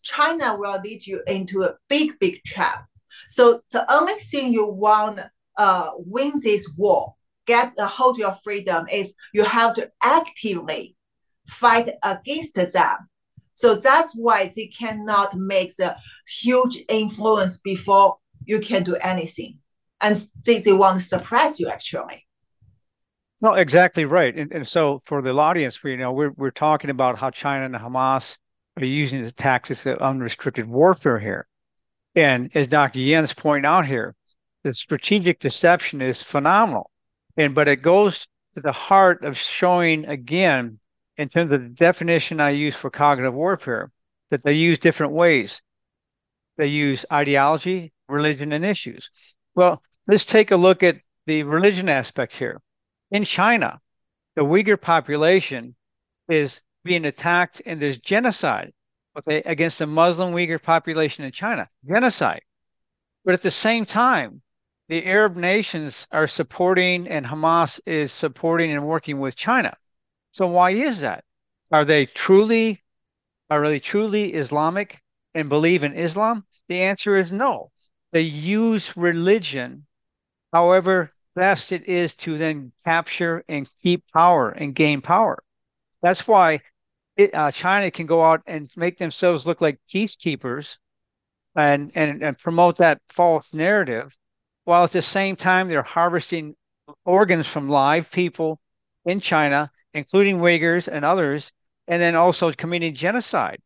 [0.04, 2.86] China will lead you into a big, big trap.
[3.28, 5.20] So the only thing you want
[5.58, 7.16] uh win this war
[7.50, 10.96] get a hold of your freedom is you have to actively
[11.48, 12.98] fight against them.
[13.56, 15.98] So that's why they cannot make the
[16.42, 19.58] huge influence before you can do anything.
[20.00, 20.16] And
[20.46, 22.26] they, they want to suppress you actually.
[23.42, 24.36] No, exactly right.
[24.36, 27.66] And, and so for the audience, for you know, we're we're talking about how China
[27.66, 28.38] and Hamas
[28.82, 31.48] are using the tactics of unrestricted warfare here.
[32.16, 33.00] And as Dr.
[33.00, 34.16] Yan's pointing out here,
[34.64, 36.92] the strategic deception is phenomenal.
[37.38, 40.80] And but it goes to the heart of showing again,
[41.18, 43.92] in terms of the definition I use for cognitive warfare,
[44.32, 45.62] that they use different ways.
[46.58, 49.10] They use ideology, religion, and issues.
[49.56, 52.62] Well, let's take a look at the religion aspect here.
[53.12, 53.80] In China,
[54.36, 55.76] the Uyghur population
[56.28, 58.74] is being attacked and there's genocide
[59.18, 61.70] okay, against the Muslim Uyghur population in China.
[61.88, 62.42] Genocide.
[63.26, 64.42] But at the same time,
[64.88, 69.76] the Arab nations are supporting and Hamas is supporting and working with China.
[70.32, 71.24] So why is that?
[71.72, 72.84] Are they truly
[73.50, 75.02] are they truly Islamic
[75.34, 76.46] and believe in Islam?
[76.68, 77.72] The answer is no.
[78.12, 79.88] They use religion,
[80.54, 85.44] however best it is to then capture and keep power and gain power.
[86.02, 86.62] That's why
[87.18, 90.78] it, uh, China can go out and make themselves look like peacekeepers
[91.56, 94.18] and, and, and promote that false narrative
[94.64, 96.56] while at the same time they're harvesting
[97.06, 98.60] organs from live people
[99.06, 101.52] in China, including Uyghurs and others,
[101.88, 103.60] and then also committing genocide.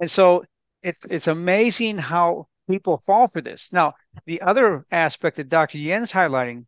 [0.00, 0.44] And so
[0.82, 3.68] it's it's amazing how people fall for this.
[3.72, 3.94] Now,
[4.26, 5.78] the other aspect that Dr.
[5.78, 6.66] Yan's highlighting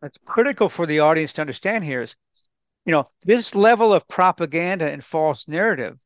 [0.00, 2.16] that's critical for the audience to understand here is,
[2.86, 5.98] you know, this level of propaganda and false narrative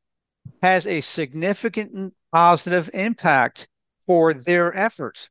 [0.63, 3.69] has a significant positive impact
[4.07, 5.29] for their efforts.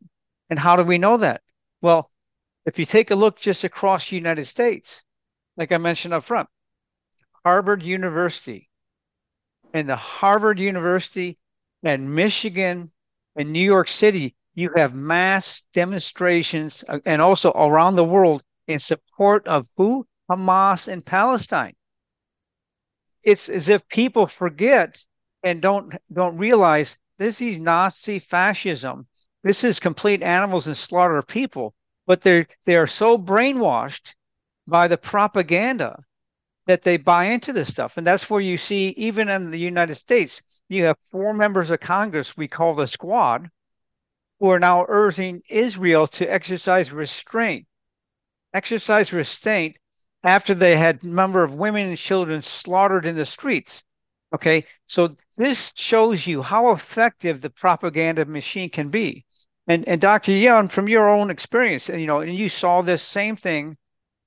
[0.49, 1.41] And how do we know that?
[1.81, 2.11] Well,
[2.65, 5.03] if you take a look just across the United States,
[5.57, 6.47] like I mentioned up front,
[7.43, 8.69] Harvard University
[9.73, 11.39] and the Harvard University
[11.83, 12.91] and Michigan
[13.35, 18.77] and New York City, you have mass demonstrations uh, and also around the world in
[18.77, 20.05] support of who?
[20.29, 21.75] Hamas in Palestine.
[23.23, 25.03] It's as if people forget
[25.43, 29.07] and don't don't realize this is Nazi fascism
[29.43, 31.73] this is complete animals and slaughter of people,
[32.05, 34.15] but they're they are so brainwashed
[34.67, 36.03] by the propaganda
[36.65, 37.97] that they buy into this stuff.
[37.97, 41.79] And that's where you see, even in the United States, you have four members of
[41.79, 43.49] Congress we call the squad,
[44.39, 47.65] who are now urging Israel to exercise restraint.
[48.53, 49.77] Exercise restraint
[50.23, 53.83] after they had number of women and children slaughtered in the streets.
[54.33, 59.25] Okay, so this shows you how effective the propaganda machine can be.
[59.67, 60.31] And and Dr.
[60.31, 63.77] Yan, from your own experience, and you know, and you saw this same thing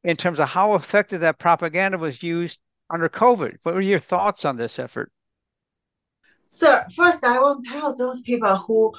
[0.05, 2.59] in terms of how effective that propaganda was used
[2.91, 3.59] under COVID.
[3.63, 5.13] What were your thoughts on this effort?
[6.49, 8.93] So first, I want to tell those people who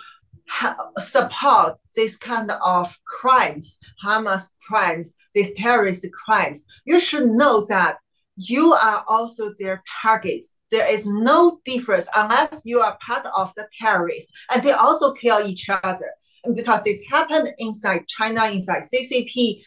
[0.99, 7.97] support this kind of crimes, Hamas crimes, these terrorist crimes, you should know that
[8.35, 10.55] you are also their targets.
[10.71, 14.31] There is no difference unless you are part of the terrorists.
[14.51, 16.11] And they also kill each other.
[16.43, 19.61] And because this happened inside China, inside CCP,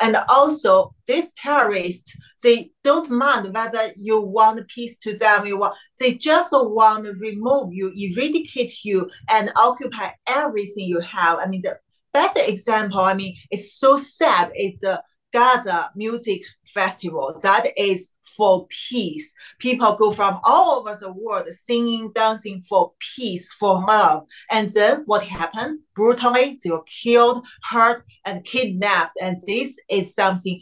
[0.00, 5.74] and also these terrorists, they don't mind whether you want peace to them, you want,
[5.98, 11.38] they just want to remove you, eradicate you, and occupy everything you have.
[11.38, 11.78] I mean, the
[12.12, 15.02] best example, I mean, it's so sad, It's the
[15.32, 19.32] Gaza Music Festival that is for peace.
[19.58, 24.24] People go from all over the world singing, dancing for peace, for love.
[24.50, 25.80] And then what happened?
[25.94, 29.16] Brutally, they were killed, hurt, and kidnapped.
[29.20, 30.60] And this is something,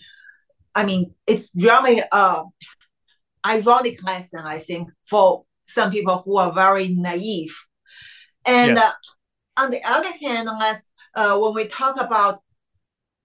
[0.75, 2.43] I mean, it's really a
[3.47, 7.55] ironic lesson, I think, for some people who are very naive.
[8.47, 8.95] And yes.
[9.57, 10.85] uh, on the other hand, let's,
[11.15, 12.41] uh, when we talk about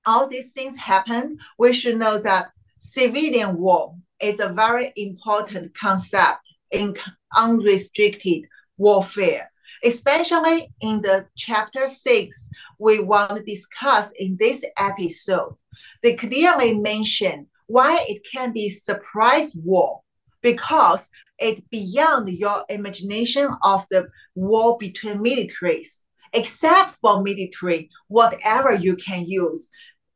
[0.10, 6.41] all these things happen, we should know that civilian war is a very important concept
[6.72, 6.95] in
[7.38, 8.41] unrestricted
[8.78, 9.45] warfare.
[9.84, 12.49] especially in the chapter six
[12.80, 15.55] we want to discuss in this episode.
[16.03, 20.01] They clearly mention why it can be surprise war
[20.41, 25.99] because it beyond your imagination of the war between militaries
[26.34, 29.70] except for military whatever you can use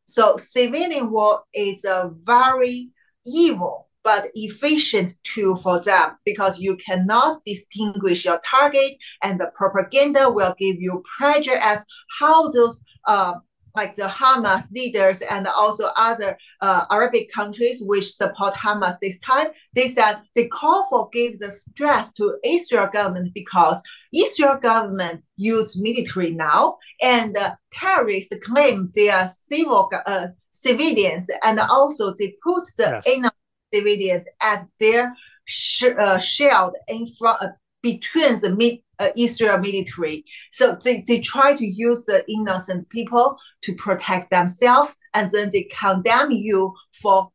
[0.05, 2.89] so civilian war is a very
[3.25, 10.29] evil but efficient tool for them because you cannot distinguish your target and the propaganda
[10.29, 11.85] will give you pressure as
[12.19, 13.35] how those uh,
[13.75, 19.47] like the Hamas leaders and also other uh, Arabic countries which support Hamas this time,
[19.73, 23.81] they said they call for give the stress to Israel government because
[24.13, 31.59] Israel government use military now and uh, terrorists claim they are civil uh, civilians and
[31.59, 33.31] also they put the yes.
[33.73, 35.15] civilians as their
[35.45, 37.47] sh- uh, shield in front uh,
[37.81, 40.25] between the mid, uh, Israel military.
[40.51, 45.63] So they, they try to use the innocent people to protect themselves, and then they
[45.63, 47.29] condemn you for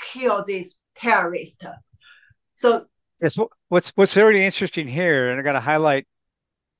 [0.00, 1.58] kill these terrorists.
[2.54, 2.86] So
[3.20, 3.38] yes,
[3.68, 6.06] what's what's really interesting here, and I'm going to highlight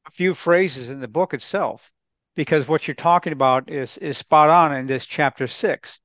[0.06, 1.92] a few phrases in the book itself,
[2.36, 6.00] because what you're talking about is is spot on in this chapter six.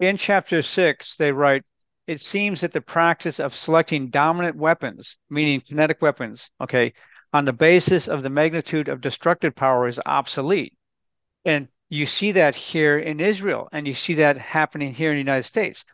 [0.00, 1.62] In chapter six, they write
[2.06, 6.92] it seems that the practice of selecting dominant weapons, meaning kinetic weapons, okay,
[7.34, 10.74] on the basis of the magnitude of destructive power is obsolete.
[11.44, 15.20] And you see that here in Israel, and you see that happening here in the
[15.20, 15.84] United States.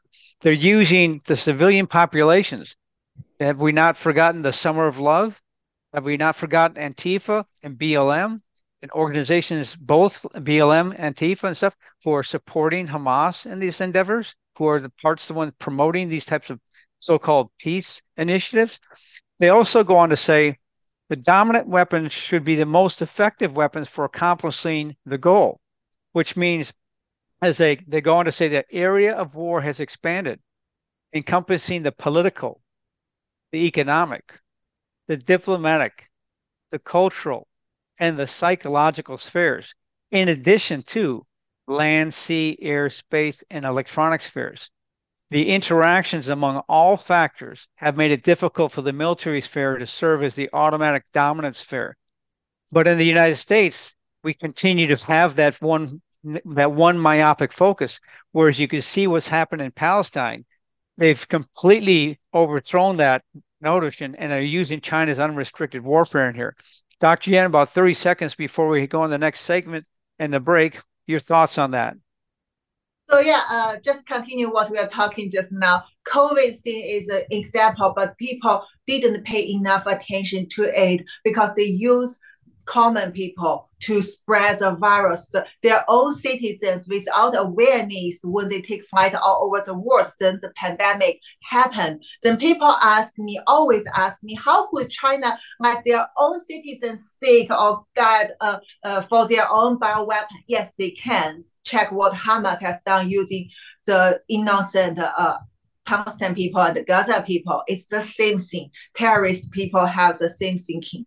[0.40, 2.76] They're using the civilian populations.
[3.40, 5.42] Have we not forgotten the Summer of Love?
[5.92, 8.40] Have we not forgotten Antifa and BLM
[8.82, 14.36] and organizations, both BLM, Antifa, and stuff, who are supporting Hamas in these endeavors?
[14.60, 16.60] who are the parts the ones promoting these types of
[16.98, 18.78] so-called peace initiatives.
[19.38, 20.58] They also go on to say
[21.10, 25.60] the dominant weapons should be the most effective weapons for accomplishing the goal,
[26.12, 26.72] which means
[27.42, 30.38] as they, they go on to say the area of war has expanded,
[31.12, 32.60] encompassing the political,
[33.50, 34.38] the economic,
[35.08, 36.08] the diplomatic,
[36.70, 37.48] the cultural,
[37.98, 39.74] and the psychological spheres,
[40.12, 41.26] in addition to
[41.66, 44.70] land, sea, air, space, and electronic spheres.
[45.30, 50.24] The interactions among all factors have made it difficult for the military sphere to serve
[50.24, 51.96] as the automatic dominant sphere.
[52.72, 56.02] But in the United States, we continue to have that one
[56.44, 58.00] that one myopic focus.
[58.32, 60.44] Whereas you can see what's happened in Palestine,
[60.98, 63.24] they've completely overthrown that
[63.60, 66.56] notion and are using China's unrestricted warfare in here.
[67.00, 67.30] Dr.
[67.30, 69.86] Yan, about 30 seconds before we go on the next segment
[70.18, 71.96] and the break, your thoughts on that?
[73.10, 75.82] So yeah, uh, just continue what we are talking just now.
[76.06, 81.64] COVID thing is an example, but people didn't pay enough attention to it because they
[81.64, 82.20] use
[82.64, 85.34] common people to spread the virus.
[85.62, 90.50] Their own citizens without awareness when they take flight all over the world, then the
[90.56, 92.02] pandemic happened.
[92.22, 97.50] Then people ask me, always ask me, how could China let their own citizens sick
[97.50, 100.26] or die uh, uh, for their own bioweapon?
[100.46, 101.44] Yes, they can.
[101.64, 103.48] Check what Hamas has done using
[103.86, 105.38] the innocent uh,
[105.86, 107.62] Palestinian people and the Gaza people.
[107.66, 108.70] It's the same thing.
[108.94, 111.06] Terrorist people have the same thinking.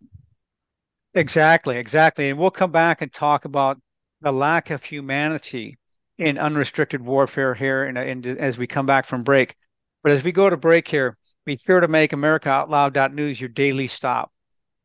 [1.14, 2.28] Exactly, exactly.
[2.28, 3.80] And we'll come back and talk about
[4.20, 5.78] the lack of humanity
[6.18, 9.54] in unrestricted warfare here and, as we come back from break.
[10.02, 14.32] But as we go to break here, be sure to make AmericaOutloud.news your daily stop.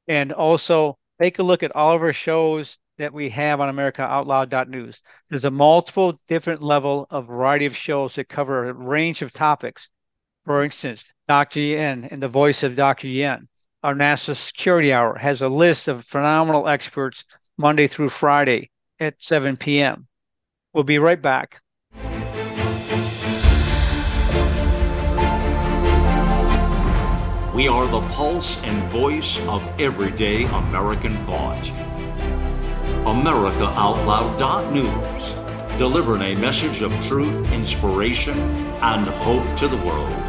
[0.08, 5.02] And also take a look at all of our shows that we have on AmericaOutloud.news.
[5.30, 9.90] There's a multiple different level of variety of shows that cover a range of topics.
[10.46, 11.60] For instance, Dr.
[11.60, 13.08] Yan and the voice of Dr.
[13.08, 13.48] Yan
[13.84, 17.24] our NASA Security Hour has a list of phenomenal experts
[17.58, 20.08] Monday through Friday at 7 p.m.
[20.74, 21.62] We'll be right back.
[27.56, 31.64] We are the pulse and voice of everyday American thought.
[33.06, 38.38] AmericaOutloud.news, delivering a message of truth, inspiration,
[38.82, 40.29] and hope to the world.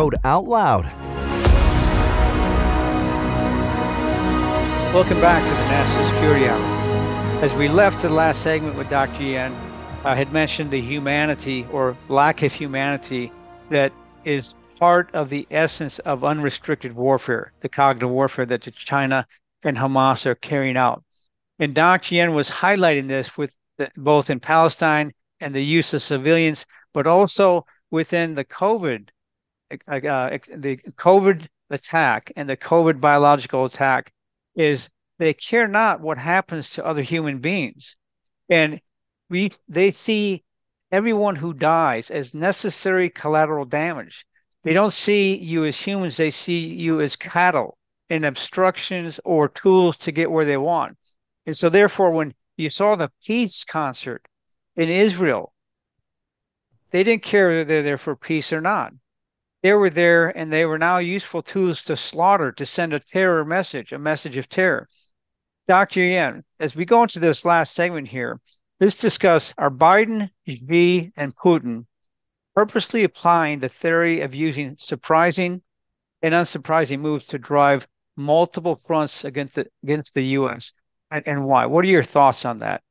[0.00, 0.84] Code OUTLOUD.
[4.94, 7.44] Welcome back to the National Security Hour.
[7.44, 9.22] As we left the last segment with Dr.
[9.22, 9.54] Yan,
[10.02, 13.30] I had mentioned the humanity or lack of humanity
[13.68, 13.92] that
[14.24, 19.26] is part of the essence of unrestricted warfare, the cognitive warfare that China
[19.64, 21.04] and Hamas are carrying out.
[21.58, 22.14] And Dr.
[22.14, 27.06] Yan was highlighting this with the, both in Palestine and the use of civilians, but
[27.06, 29.10] also within the COVID
[29.70, 34.12] uh, the COVID attack and the COVID biological attack
[34.56, 37.96] is they care not what happens to other human beings,
[38.48, 38.80] and
[39.28, 40.44] we they see
[40.90, 44.26] everyone who dies as necessary collateral damage.
[44.64, 49.96] They don't see you as humans; they see you as cattle and obstructions or tools
[49.98, 50.96] to get where they want.
[51.46, 54.26] And so, therefore, when you saw the peace concert
[54.74, 55.52] in Israel,
[56.90, 58.92] they didn't care whether they're there for peace or not
[59.62, 63.44] they were there and they were now useful tools to slaughter, to send a terror
[63.44, 64.88] message, a message of terror.
[65.68, 66.00] Dr.
[66.00, 68.40] Yan, as we go into this last segment here,
[68.80, 71.86] let's discuss are Biden, Xi, and Putin
[72.54, 75.62] purposely applying the theory of using surprising
[76.22, 77.86] and unsurprising moves to drive
[78.16, 80.72] multiple fronts against the against the U.S.
[81.10, 81.66] and, and why?
[81.66, 82.82] What are your thoughts on that?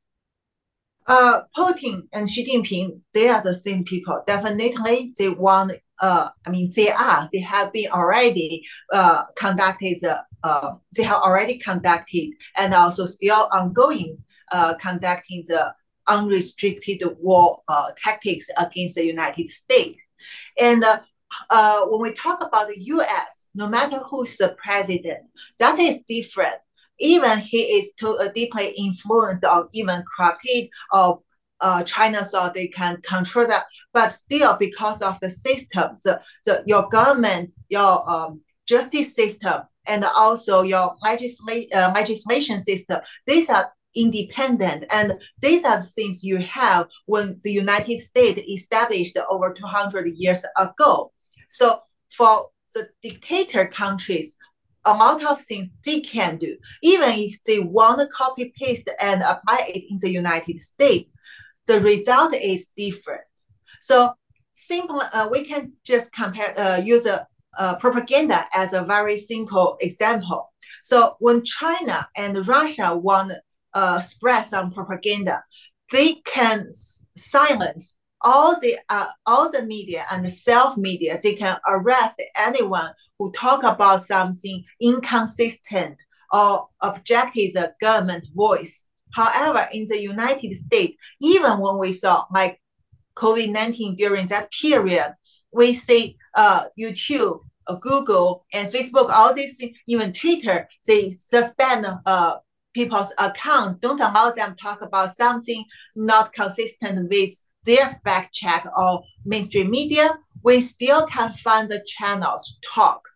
[1.10, 4.22] Uh, Putin and Xi Jinping, they are the same people.
[4.26, 9.98] Definitely, they want uh, I mean, they are, they have been already uh, conducted,
[10.42, 14.16] uh, they have already conducted and also still ongoing
[14.52, 15.74] uh, conducting the
[16.06, 20.00] unrestricted war uh, tactics against the United States.
[20.58, 21.00] And uh,
[21.50, 25.20] uh, when we talk about the U.S., no matter who's the president,
[25.58, 26.56] that is different.
[27.00, 31.20] Even he is too uh, deeply influenced or even corrupted or
[31.60, 36.62] uh, China thought they can control that, but still because of the system, the, the
[36.66, 43.72] your government, your um, justice system, and also your legisla- uh, legislation system, these are
[43.96, 50.16] independent and these are the things you have when the United States established over 200
[50.16, 51.10] years ago.
[51.48, 51.80] So
[52.10, 54.36] for the dictator countries,
[54.84, 59.22] a lot of things they can do, even if they want to copy paste and
[59.22, 61.10] apply it in the United States
[61.70, 63.22] the result is different.
[63.80, 64.12] So
[64.54, 67.26] simple, uh, we can just compare, uh, use a,
[67.78, 70.52] propaganda as a very simple example.
[70.82, 73.42] So when China and Russia want to
[73.74, 75.42] uh, spread some propaganda,
[75.92, 76.72] they can
[77.16, 81.18] silence all the uh, all the media and the self media.
[81.22, 85.94] They can arrest anyone who talk about something inconsistent
[86.32, 88.84] or objected the government voice.
[89.12, 92.58] However, in the United States, even when we saw like
[93.16, 95.14] COVID-19 during that period,
[95.52, 102.36] we see uh, YouTube, uh, Google, and Facebook, all these, even Twitter, they suspend uh,
[102.72, 105.62] people's account, don't allow them talk about something
[105.94, 107.34] not consistent with
[107.64, 110.18] their fact check or mainstream media.
[110.42, 113.06] We still can find the channels talk.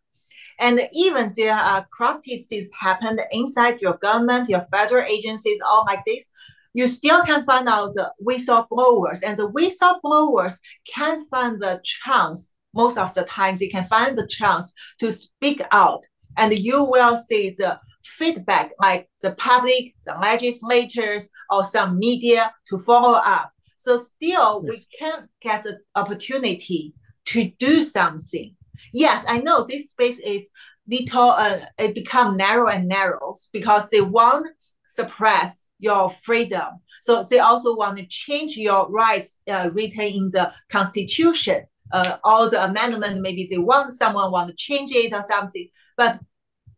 [0.61, 6.05] And even there are corrupted things happen inside your government, your federal agencies, all like
[6.07, 6.31] this,
[6.75, 9.23] you still can find out the whistleblowers.
[9.25, 10.59] And the whistleblowers
[10.93, 15.63] can find the chance, most of the times they can find the chance to speak
[15.71, 16.05] out.
[16.37, 22.79] And you will see the feedback, like the public, the legislators, or some media to
[22.79, 23.51] follow up.
[23.85, 24.71] So still, yes.
[24.71, 26.95] we can't get the opportunity
[27.27, 28.55] to do something
[28.93, 30.51] yes, I know this space is
[30.89, 34.49] little uh, it become narrow and narrow because they want
[34.87, 36.81] suppress your freedom.
[37.03, 41.65] So they also want to change your rights uh, written in the constitution.
[41.93, 45.69] Uh, all the amendment, maybe they want someone want to change it or something.
[45.97, 46.19] But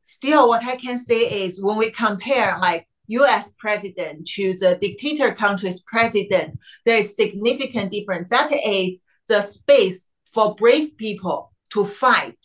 [0.02, 3.52] still, what I can say is when we compare like U.S.
[3.58, 8.30] president to the dictator country's president, there is significant difference.
[8.30, 12.38] That is the space for brave people to fight.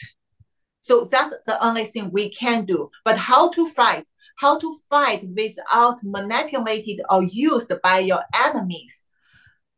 [0.82, 2.89] So that's the only thing we can do.
[3.05, 4.05] But how to fight?
[4.38, 9.05] How to fight without manipulated or used by your enemies?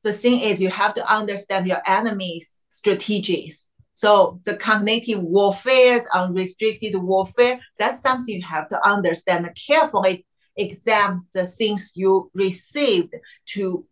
[0.03, 3.67] The thing is, you have to understand your enemy's strategies.
[3.93, 10.25] So the cognitive warfare, unrestricted warfare, that's something you have to understand carefully.
[10.55, 13.15] Examine the things you received
[13.47, 13.85] to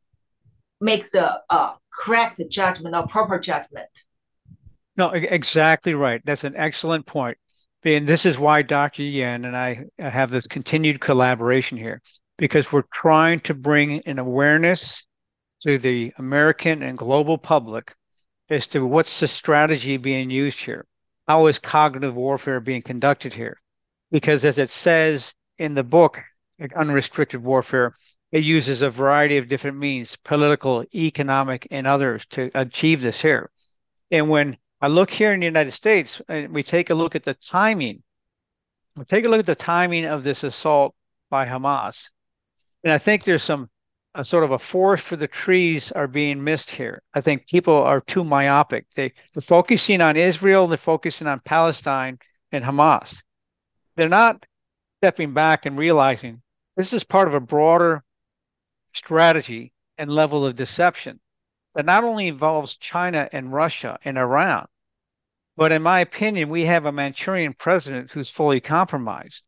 [0.79, 3.89] make the uh, correct judgment or proper judgment.
[4.97, 6.21] No, exactly right.
[6.25, 7.37] That's an excellent point.
[7.83, 9.03] And this is why Dr.
[9.03, 12.01] Yan and I have this continued collaboration here,
[12.37, 15.05] because we're trying to bring an awareness
[15.61, 17.93] to the American and global public
[18.49, 20.85] as to what's the strategy being used here.
[21.27, 23.59] How is cognitive warfare being conducted here?
[24.11, 26.19] Because as it says in the book,
[26.75, 27.95] Unrestricted Warfare,
[28.31, 33.49] it uses a variety of different means, political, economic, and others to achieve this here.
[34.11, 37.23] And when I look here in the United States, and we take a look at
[37.23, 38.03] the timing,
[38.95, 40.95] we take a look at the timing of this assault
[41.29, 42.09] by Hamas.
[42.83, 43.69] And I think there's some
[44.13, 47.01] a sort of a forest for the trees are being missed here.
[47.13, 48.87] I think people are too myopic.
[48.95, 52.19] They, they're focusing on Israel, they're focusing on Palestine
[52.51, 53.23] and Hamas.
[53.95, 54.45] They're not
[54.99, 56.41] stepping back and realizing
[56.75, 58.03] this is part of a broader
[58.93, 61.19] strategy and level of deception
[61.75, 64.65] that not only involves China and Russia and Iran,
[65.57, 69.43] but in my opinion, we have a Manchurian president who's fully compromised.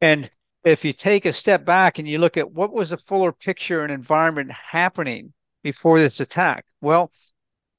[0.00, 0.30] And
[0.64, 3.82] if you take a step back and you look at what was the fuller picture
[3.82, 7.10] and environment happening before this attack, well,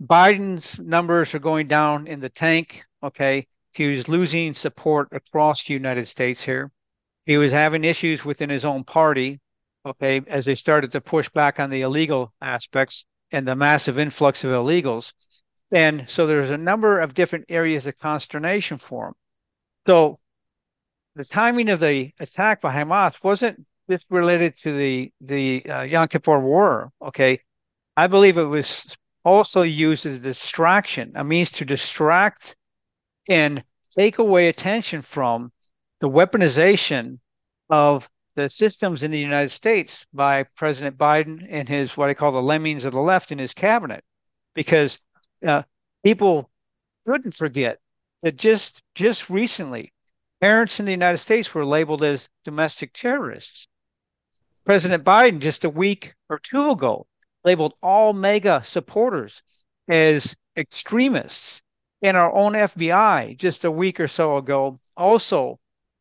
[0.01, 2.83] Biden's numbers are going down in the tank.
[3.03, 3.47] Okay.
[3.73, 6.71] He was losing support across the United States here.
[7.27, 9.39] He was having issues within his own party.
[9.85, 10.21] Okay.
[10.27, 14.51] As they started to push back on the illegal aspects and the massive influx of
[14.51, 15.13] illegals.
[15.71, 19.13] And so there's a number of different areas of consternation for him.
[19.85, 20.19] So
[21.15, 26.07] the timing of the attack by Hamas wasn't just related to the the uh, Yom
[26.07, 26.91] Kippur War.
[27.01, 27.41] Okay,
[27.97, 32.55] I believe it was also used as a distraction, a means to distract
[33.27, 35.51] and take away attention from
[35.99, 37.19] the weaponization
[37.69, 42.31] of the systems in the United States by President Biden and his what I call
[42.31, 44.03] the lemmings of the left in his cabinet,
[44.53, 44.99] because
[45.45, 45.63] uh,
[46.03, 46.49] people
[47.07, 47.79] shouldn't forget
[48.21, 49.91] that just just recently
[50.39, 53.67] Parents in the United States were labeled as domestic terrorists.
[54.65, 57.07] President Biden, just a week or two ago,
[57.43, 59.41] labeled all MAGA supporters
[59.87, 61.63] as extremists.
[62.03, 65.59] And our own FBI, just a week or so ago, also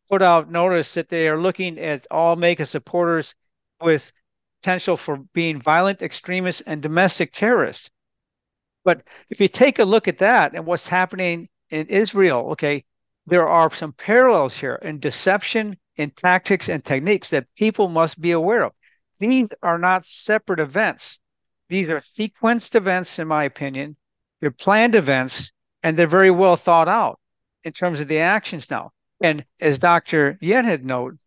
[0.09, 3.34] put out notice that they are looking at all MAGA supporters
[3.80, 4.12] with
[4.62, 7.90] potential for being violent extremists and domestic terrorists.
[8.84, 12.84] But if you take a look at that and what's happening in Israel, okay,
[13.26, 18.30] there are some parallels here in deception, in tactics, and techniques that people must be
[18.30, 18.72] aware of.
[19.18, 21.18] These are not separate events.
[21.68, 23.96] These are sequenced events, in my opinion.
[24.40, 25.50] They're planned events,
[25.82, 27.18] and they're very well thought out
[27.64, 28.92] in terms of the actions now.
[29.21, 30.39] And as Dr.
[30.41, 31.19] Yan had noted,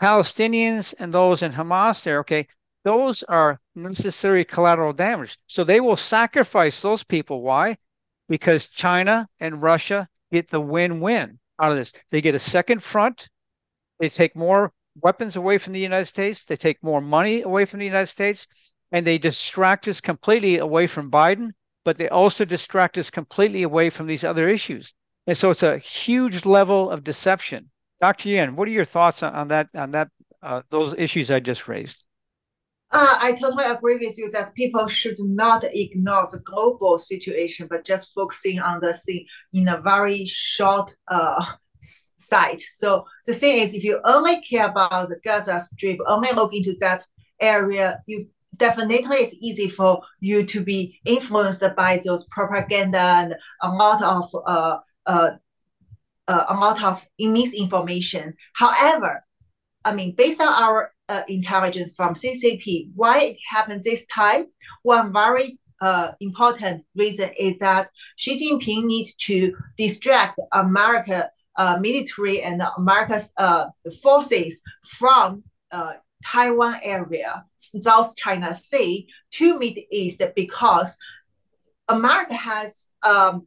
[0.00, 2.46] Palestinians and those in Hamas there, okay,
[2.84, 5.38] those are necessary collateral damage.
[5.46, 7.42] So they will sacrifice those people.
[7.42, 7.78] Why?
[8.28, 11.92] Because China and Russia get the win-win out of this.
[12.10, 13.28] They get a second front.
[13.98, 16.44] They take more weapons away from the United States.
[16.44, 18.46] They take more money away from the United States,
[18.92, 21.52] and they distract us completely away from Biden.
[21.84, 24.94] But they also distract us completely away from these other issues.
[25.26, 27.70] And so it's a huge level of deception.
[28.00, 28.28] Dr.
[28.28, 30.08] Yan, what are your thoughts on, that on that
[30.42, 32.04] uh, those issues I just raised?
[32.90, 37.84] Uh, I totally agree with you that people should not ignore the global situation, but
[37.84, 41.44] just focusing on the thing in a very short uh,
[41.80, 42.60] sight.
[42.72, 46.74] So the thing is, if you only care about the Gaza Strip, only look into
[46.80, 47.04] that
[47.40, 53.70] area, you definitely it's easy for you to be influenced by those propaganda and a
[53.70, 55.30] lot of uh, uh,
[56.26, 58.34] uh, a lot of misinformation.
[58.54, 59.24] However,
[59.84, 62.90] I mean, based on our uh, intelligence from CCP.
[62.94, 64.46] Why it happened this time?
[64.82, 72.42] One very uh, important reason is that Xi Jinping needs to distract America uh, military
[72.42, 73.66] and America's uh,
[74.02, 75.94] forces from uh,
[76.24, 80.96] Taiwan area, South China Sea to Middle East because
[81.88, 83.46] America has um,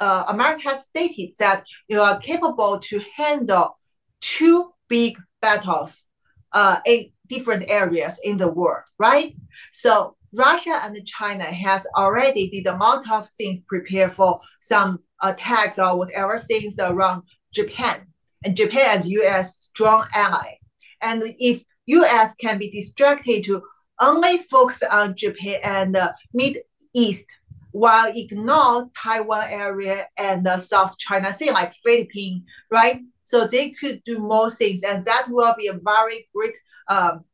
[0.00, 3.78] uh, America has stated that you are capable to handle
[4.20, 6.06] two big battles
[6.52, 9.34] uh, in different areas in the world, right?
[9.72, 15.78] So Russia and China has already did a lot of things prepare for some attacks
[15.78, 17.22] or whatever things around
[17.52, 18.06] Japan.
[18.44, 20.58] And Japan as US strong ally.
[21.00, 23.62] And if US can be distracted to
[24.00, 26.58] only focus on Japan and the Mid
[26.94, 27.26] East
[27.74, 33.00] while ignore Taiwan area and the South China Sea like Philippines, right?
[33.24, 36.54] So they could do more things, and that will be a very great,
[36.86, 37.24] um,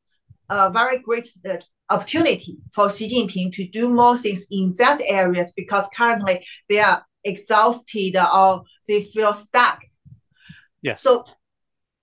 [0.49, 1.59] a very great uh,
[1.91, 7.05] opportunity for Xi Jinping to do more things in that areas because currently they are
[7.23, 9.83] exhausted or they feel stuck.
[10.81, 10.97] Yeah.
[10.97, 11.27] So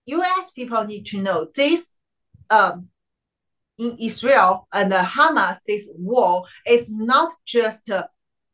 [0.05, 0.51] U.S.
[0.51, 1.91] people need to know this.
[2.51, 2.89] Um,
[3.79, 8.09] in Israel and the Hamas, this war is not just a,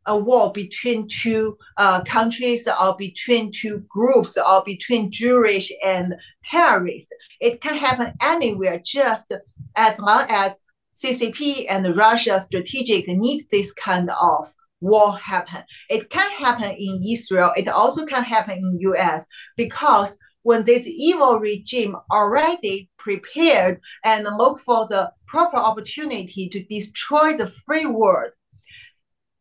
[0.05, 6.15] a war between two uh, countries or between two groups or between Jewish and
[6.49, 7.09] terrorists.
[7.39, 9.31] It can happen anywhere, just
[9.75, 10.59] as long as
[10.95, 15.63] CCP and Russia strategic needs this kind of war happen.
[15.89, 17.51] It can happen in Israel.
[17.55, 19.25] It also can happen in US
[19.55, 27.35] because when this evil regime already prepared and look for the proper opportunity to destroy
[27.35, 28.31] the free world,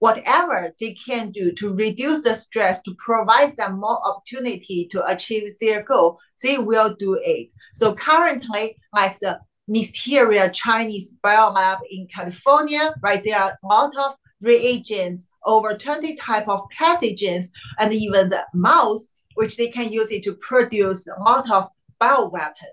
[0.03, 5.45] whatever they can do to reduce the stress, to provide them more opportunity to achieve
[5.61, 7.49] their goal, they will do it.
[7.73, 9.39] So currently, like the
[9.69, 13.23] Mysterious Chinese biolab in California, right?
[13.23, 19.07] There are a lot of reagents, over 20 type of pathogens, and even the mouse,
[19.37, 21.69] which they can use it to produce a lot of
[22.01, 22.73] bioweapon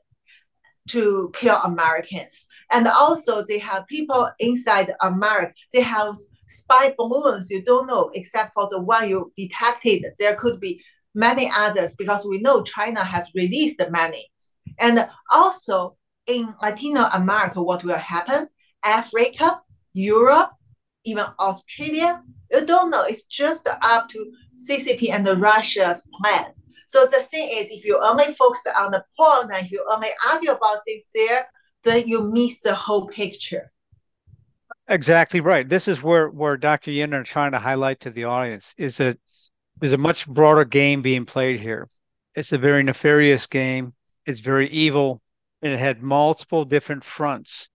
[0.88, 2.48] to kill Americans.
[2.72, 5.54] And also they have people inside America.
[5.72, 6.16] They have
[6.50, 10.04] spy balloons you don't know, except for the one you detected.
[10.18, 10.82] There could be
[11.16, 14.30] many others because we know China has released many.
[14.80, 15.96] And also
[16.28, 18.48] in Latino America, what will happen?
[18.84, 19.62] Africa,
[19.94, 20.52] Europe,
[21.06, 22.22] even Australia,
[22.52, 23.04] you don't know.
[23.04, 26.48] It's just up to CCP and Russia's plan.
[26.88, 30.52] So the thing is, if you only focus on the point and you only argue
[30.52, 31.48] about things there,
[31.84, 33.72] then you miss the whole picture.
[34.90, 35.70] Exactly right.
[35.70, 36.92] This is where where Dr.
[36.92, 39.18] Yan are trying to highlight to the audience is that
[39.78, 41.88] there's a much broader game being played here.
[42.36, 43.94] It's a very nefarious game.
[44.26, 45.22] It's very evil,
[45.62, 47.70] and it had multiple different fronts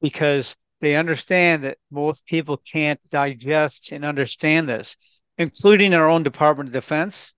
[0.00, 4.96] because they understand that most people can't digest and understand this,
[5.38, 7.34] including our own Department of Defense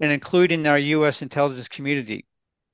[0.00, 1.20] and including our U.S.
[1.22, 2.24] intelligence community,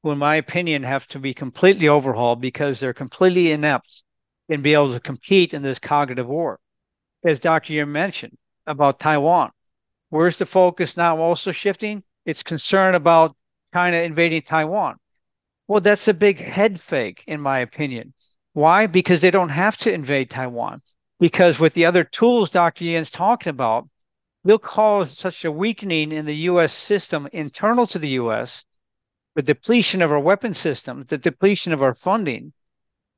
[0.03, 4.05] who, in my opinion, have to be completely overhauled because they're completely inept
[4.49, 6.59] in be able to compete in this cognitive war.
[7.25, 7.73] As Dr.
[7.73, 8.37] Yan mentioned
[8.67, 9.51] about Taiwan,
[10.11, 12.03] where's the focus now also shifting?
[12.25, 13.37] It's concern about
[13.75, 14.97] China invading Taiwan.
[15.69, 18.15] Well, that's a big head fake, in my opinion.
[18.53, 18.87] Why?
[18.87, 20.81] Because they don't have to invade Taiwan.
[21.19, 22.85] Because with the other tools Dr.
[22.85, 23.89] Yan's talking about,
[24.45, 28.65] they'll cause such a weakening in the US system internal to the US,
[29.35, 32.53] the depletion of our weapon systems, the depletion of our funding,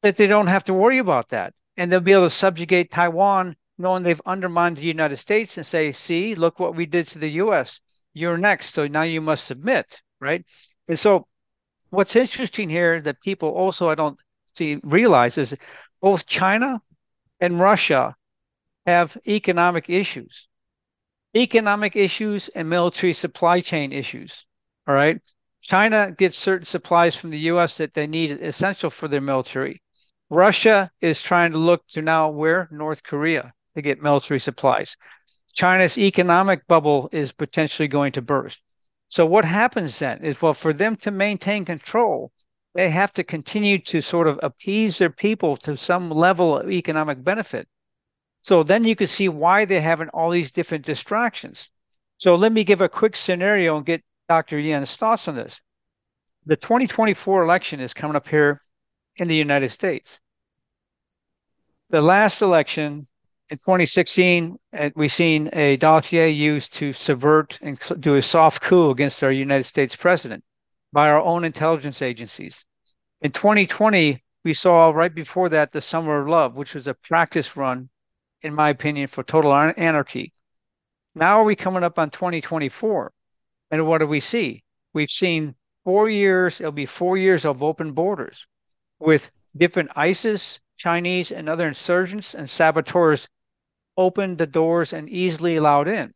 [0.03, 1.55] that they don't have to worry about that.
[1.77, 5.93] And they'll be able to subjugate Taiwan knowing they've undermined the United States and say,
[5.93, 7.81] see, look what we did to the US.
[8.13, 8.75] You're next.
[8.75, 10.45] So now you must submit, right?
[10.89, 11.27] And so
[11.91, 14.19] what's interesting here that people also I don't
[14.57, 15.57] see realize is
[16.01, 16.83] both China
[17.41, 18.17] and Russia
[18.87, 20.49] have economic issues,
[21.37, 24.45] economic issues and military supply chain issues.
[24.87, 25.21] All right.
[25.61, 29.83] China gets certain supplies from the US that they need essential for their military.
[30.31, 32.69] Russia is trying to look to now where?
[32.71, 34.97] North Korea to get military supplies.
[35.55, 38.61] China's economic bubble is potentially going to burst.
[39.09, 42.31] So what happens then is well, for them to maintain control,
[42.75, 47.25] they have to continue to sort of appease their people to some level of economic
[47.25, 47.67] benefit.
[48.43, 51.71] So then you can see why they're having all these different distractions.
[52.19, 54.59] So let me give a quick scenario and get Dr.
[54.59, 55.61] Yan's thoughts on this.
[56.47, 58.63] The 2024 election is coming up here
[59.19, 60.21] in the United States.
[61.91, 63.07] The last election
[63.51, 68.91] in 2016, uh, we've seen a dossier used to subvert and do a soft coup
[68.91, 70.45] against our United States president
[70.93, 72.65] by our own intelligence agencies.
[73.23, 77.57] In 2020, we saw right before that the Summer of Love, which was a practice
[77.57, 77.89] run,
[78.43, 80.33] in my opinion, for total anarchy.
[81.15, 83.13] Now are we coming up on 2024?
[83.71, 84.63] And what do we see?
[84.93, 85.55] We've seen
[85.85, 88.47] four years, it'll be four years of open borders
[88.99, 93.29] with different ISIS, Chinese, and other insurgents and saboteurs
[93.97, 96.15] opened the doors and easily allowed in.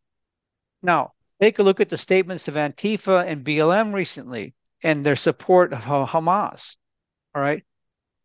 [0.83, 5.73] Now, take a look at the statements of Antifa and BLM recently and their support
[5.73, 6.77] of Hamas.
[7.35, 7.65] All right.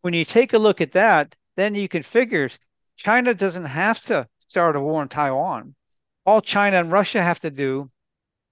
[0.01, 2.49] When you take a look at that, then you can figure
[2.97, 5.75] China doesn't have to start a war in Taiwan.
[6.25, 7.89] All China and Russia have to do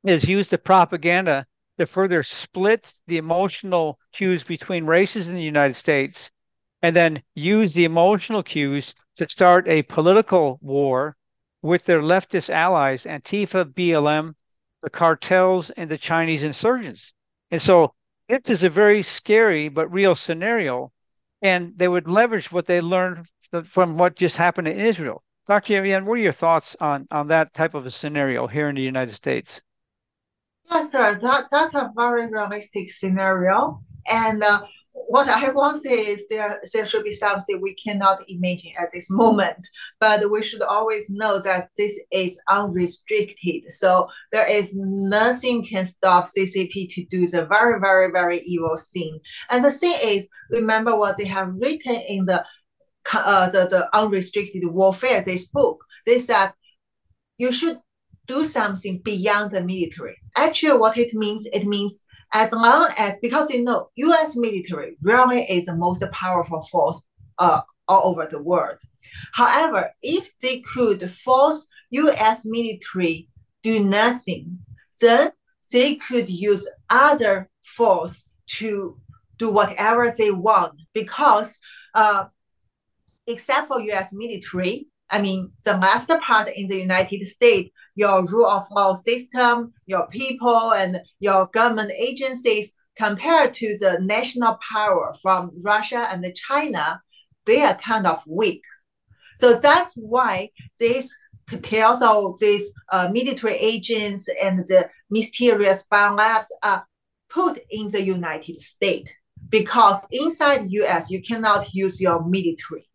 [0.03, 1.45] is use the propaganda
[1.78, 6.32] to further split the emotional cues between races in the United States
[6.82, 11.15] and then use the emotional cues to start a political war
[11.61, 14.36] with their leftist allies, Antifa, BLM,
[14.84, 17.13] the cartels, and the Chinese insurgents.
[17.49, 17.95] And so
[18.28, 20.91] it is a very scary but real scenario.
[21.41, 23.28] And they would leverage what they learned
[23.65, 25.23] from what just happened in Israel.
[25.47, 25.86] Dr.
[25.86, 28.82] Yan, what are your thoughts on, on that type of a scenario here in the
[28.82, 29.61] United States?
[30.70, 31.20] Yes, sir.
[31.22, 33.82] That, that's a very realistic scenario.
[34.07, 34.63] And uh,
[34.93, 38.89] what I want to say is there, there should be something we cannot imagine at
[38.93, 39.57] this moment,
[39.99, 43.72] but we should always know that this is unrestricted.
[43.72, 49.20] So there is nothing can stop CCP to do the very, very, very evil thing.
[49.49, 52.45] And the thing is, remember what they have written in the
[53.13, 56.51] uh, the, the unrestricted warfare, this book, they said
[57.38, 57.78] you should
[58.28, 60.15] do something beyond the military.
[60.36, 62.03] Actually, what it means, it means
[62.34, 64.36] as long as because you know U.S.
[64.36, 67.05] military really is the most powerful force
[67.38, 68.78] uh, all over the world.
[69.34, 72.45] However, if they could force U.S.
[72.45, 73.30] military
[73.63, 74.59] do nothing,
[75.01, 75.32] then
[75.71, 78.97] they could use other force to
[79.38, 81.59] do whatever they want because
[81.93, 82.26] uh,
[83.28, 84.13] except for U.S.
[84.13, 89.73] military, I mean, the left part in the United States, your rule of law system,
[89.85, 97.01] your people, and your government agencies, compared to the national power from Russia and China,
[97.45, 98.63] they are kind of weak.
[99.37, 100.49] So that's why
[100.79, 101.13] these
[101.47, 106.85] cartels or these uh, military agents and the mysterious biolabs are
[107.29, 109.11] put in the United States
[109.49, 112.87] because inside US you cannot use your military.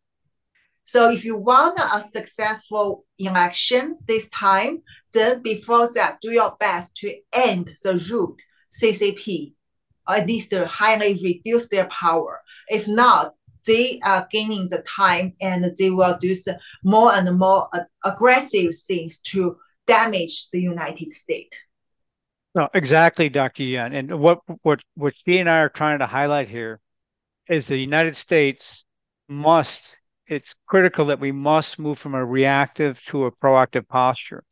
[0.91, 4.83] So if you want a successful election this time,
[5.13, 9.55] then before that, do your best to end the root CCP,
[10.09, 12.41] at least highly reduce their power.
[12.67, 13.35] If not,
[13.65, 16.35] they are gaining the time and they will do
[16.83, 17.69] more and more
[18.05, 21.57] aggressive things to damage the United States.
[22.57, 23.63] No, exactly, Dr.
[23.63, 23.93] Yan.
[23.93, 26.81] And what what what she and I are trying to highlight here
[27.49, 28.85] is the United States
[29.29, 29.97] must
[30.31, 34.45] it's critical that we must move from a reactive to a proactive posture.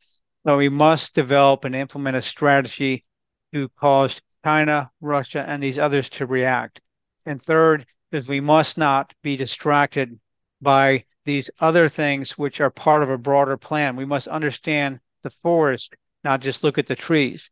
[0.45, 3.05] So we must develop and implement a strategy
[3.53, 6.81] to cause China, Russia, and these others to react.
[7.25, 10.19] And third is we must not be distracted
[10.61, 13.95] by these other things which are part of a broader plan.
[13.95, 17.51] We must understand the forest, not just look at the trees.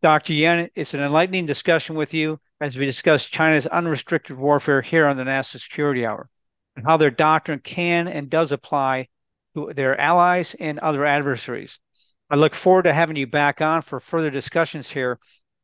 [0.00, 0.32] Dr.
[0.32, 5.18] Yan, it's an enlightening discussion with you as we discuss China's unrestricted warfare here on
[5.18, 6.30] the National Security Hour
[6.76, 9.08] and how their doctrine can and does apply
[9.54, 11.80] to their allies and other adversaries.
[12.28, 15.18] I look forward to having you back on for further discussions here.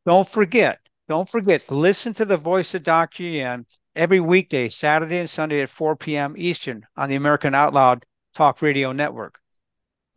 [0.05, 3.23] Don't forget, don't forget listen to the voice of Dr.
[3.23, 6.35] Yan every weekday, Saturday and Sunday at 4 p.m.
[6.37, 9.39] Eastern on the American Out Loud Talk Radio Network.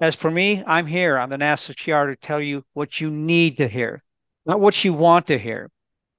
[0.01, 3.57] As for me, I'm here on the NASA TR to tell you what you need
[3.59, 4.03] to hear,
[4.45, 5.71] not what you want to hear.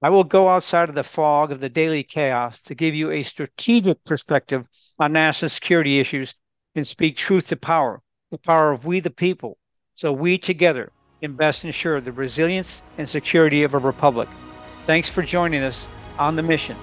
[0.01, 3.23] I will go outside of the fog of the daily chaos to give you a
[3.23, 4.67] strategic perspective
[4.99, 6.35] on national security issues
[6.75, 9.57] and speak truth to power, the power of we the people,
[9.95, 14.29] so we together can best ensure the resilience and security of a republic.
[14.83, 15.87] Thanks for joining us
[16.19, 16.77] on the mission.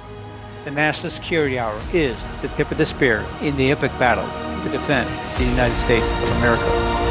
[0.64, 4.26] The National Security Hour is the tip of the spear in the epic battle
[4.64, 5.08] to defend
[5.38, 7.03] the United States of America.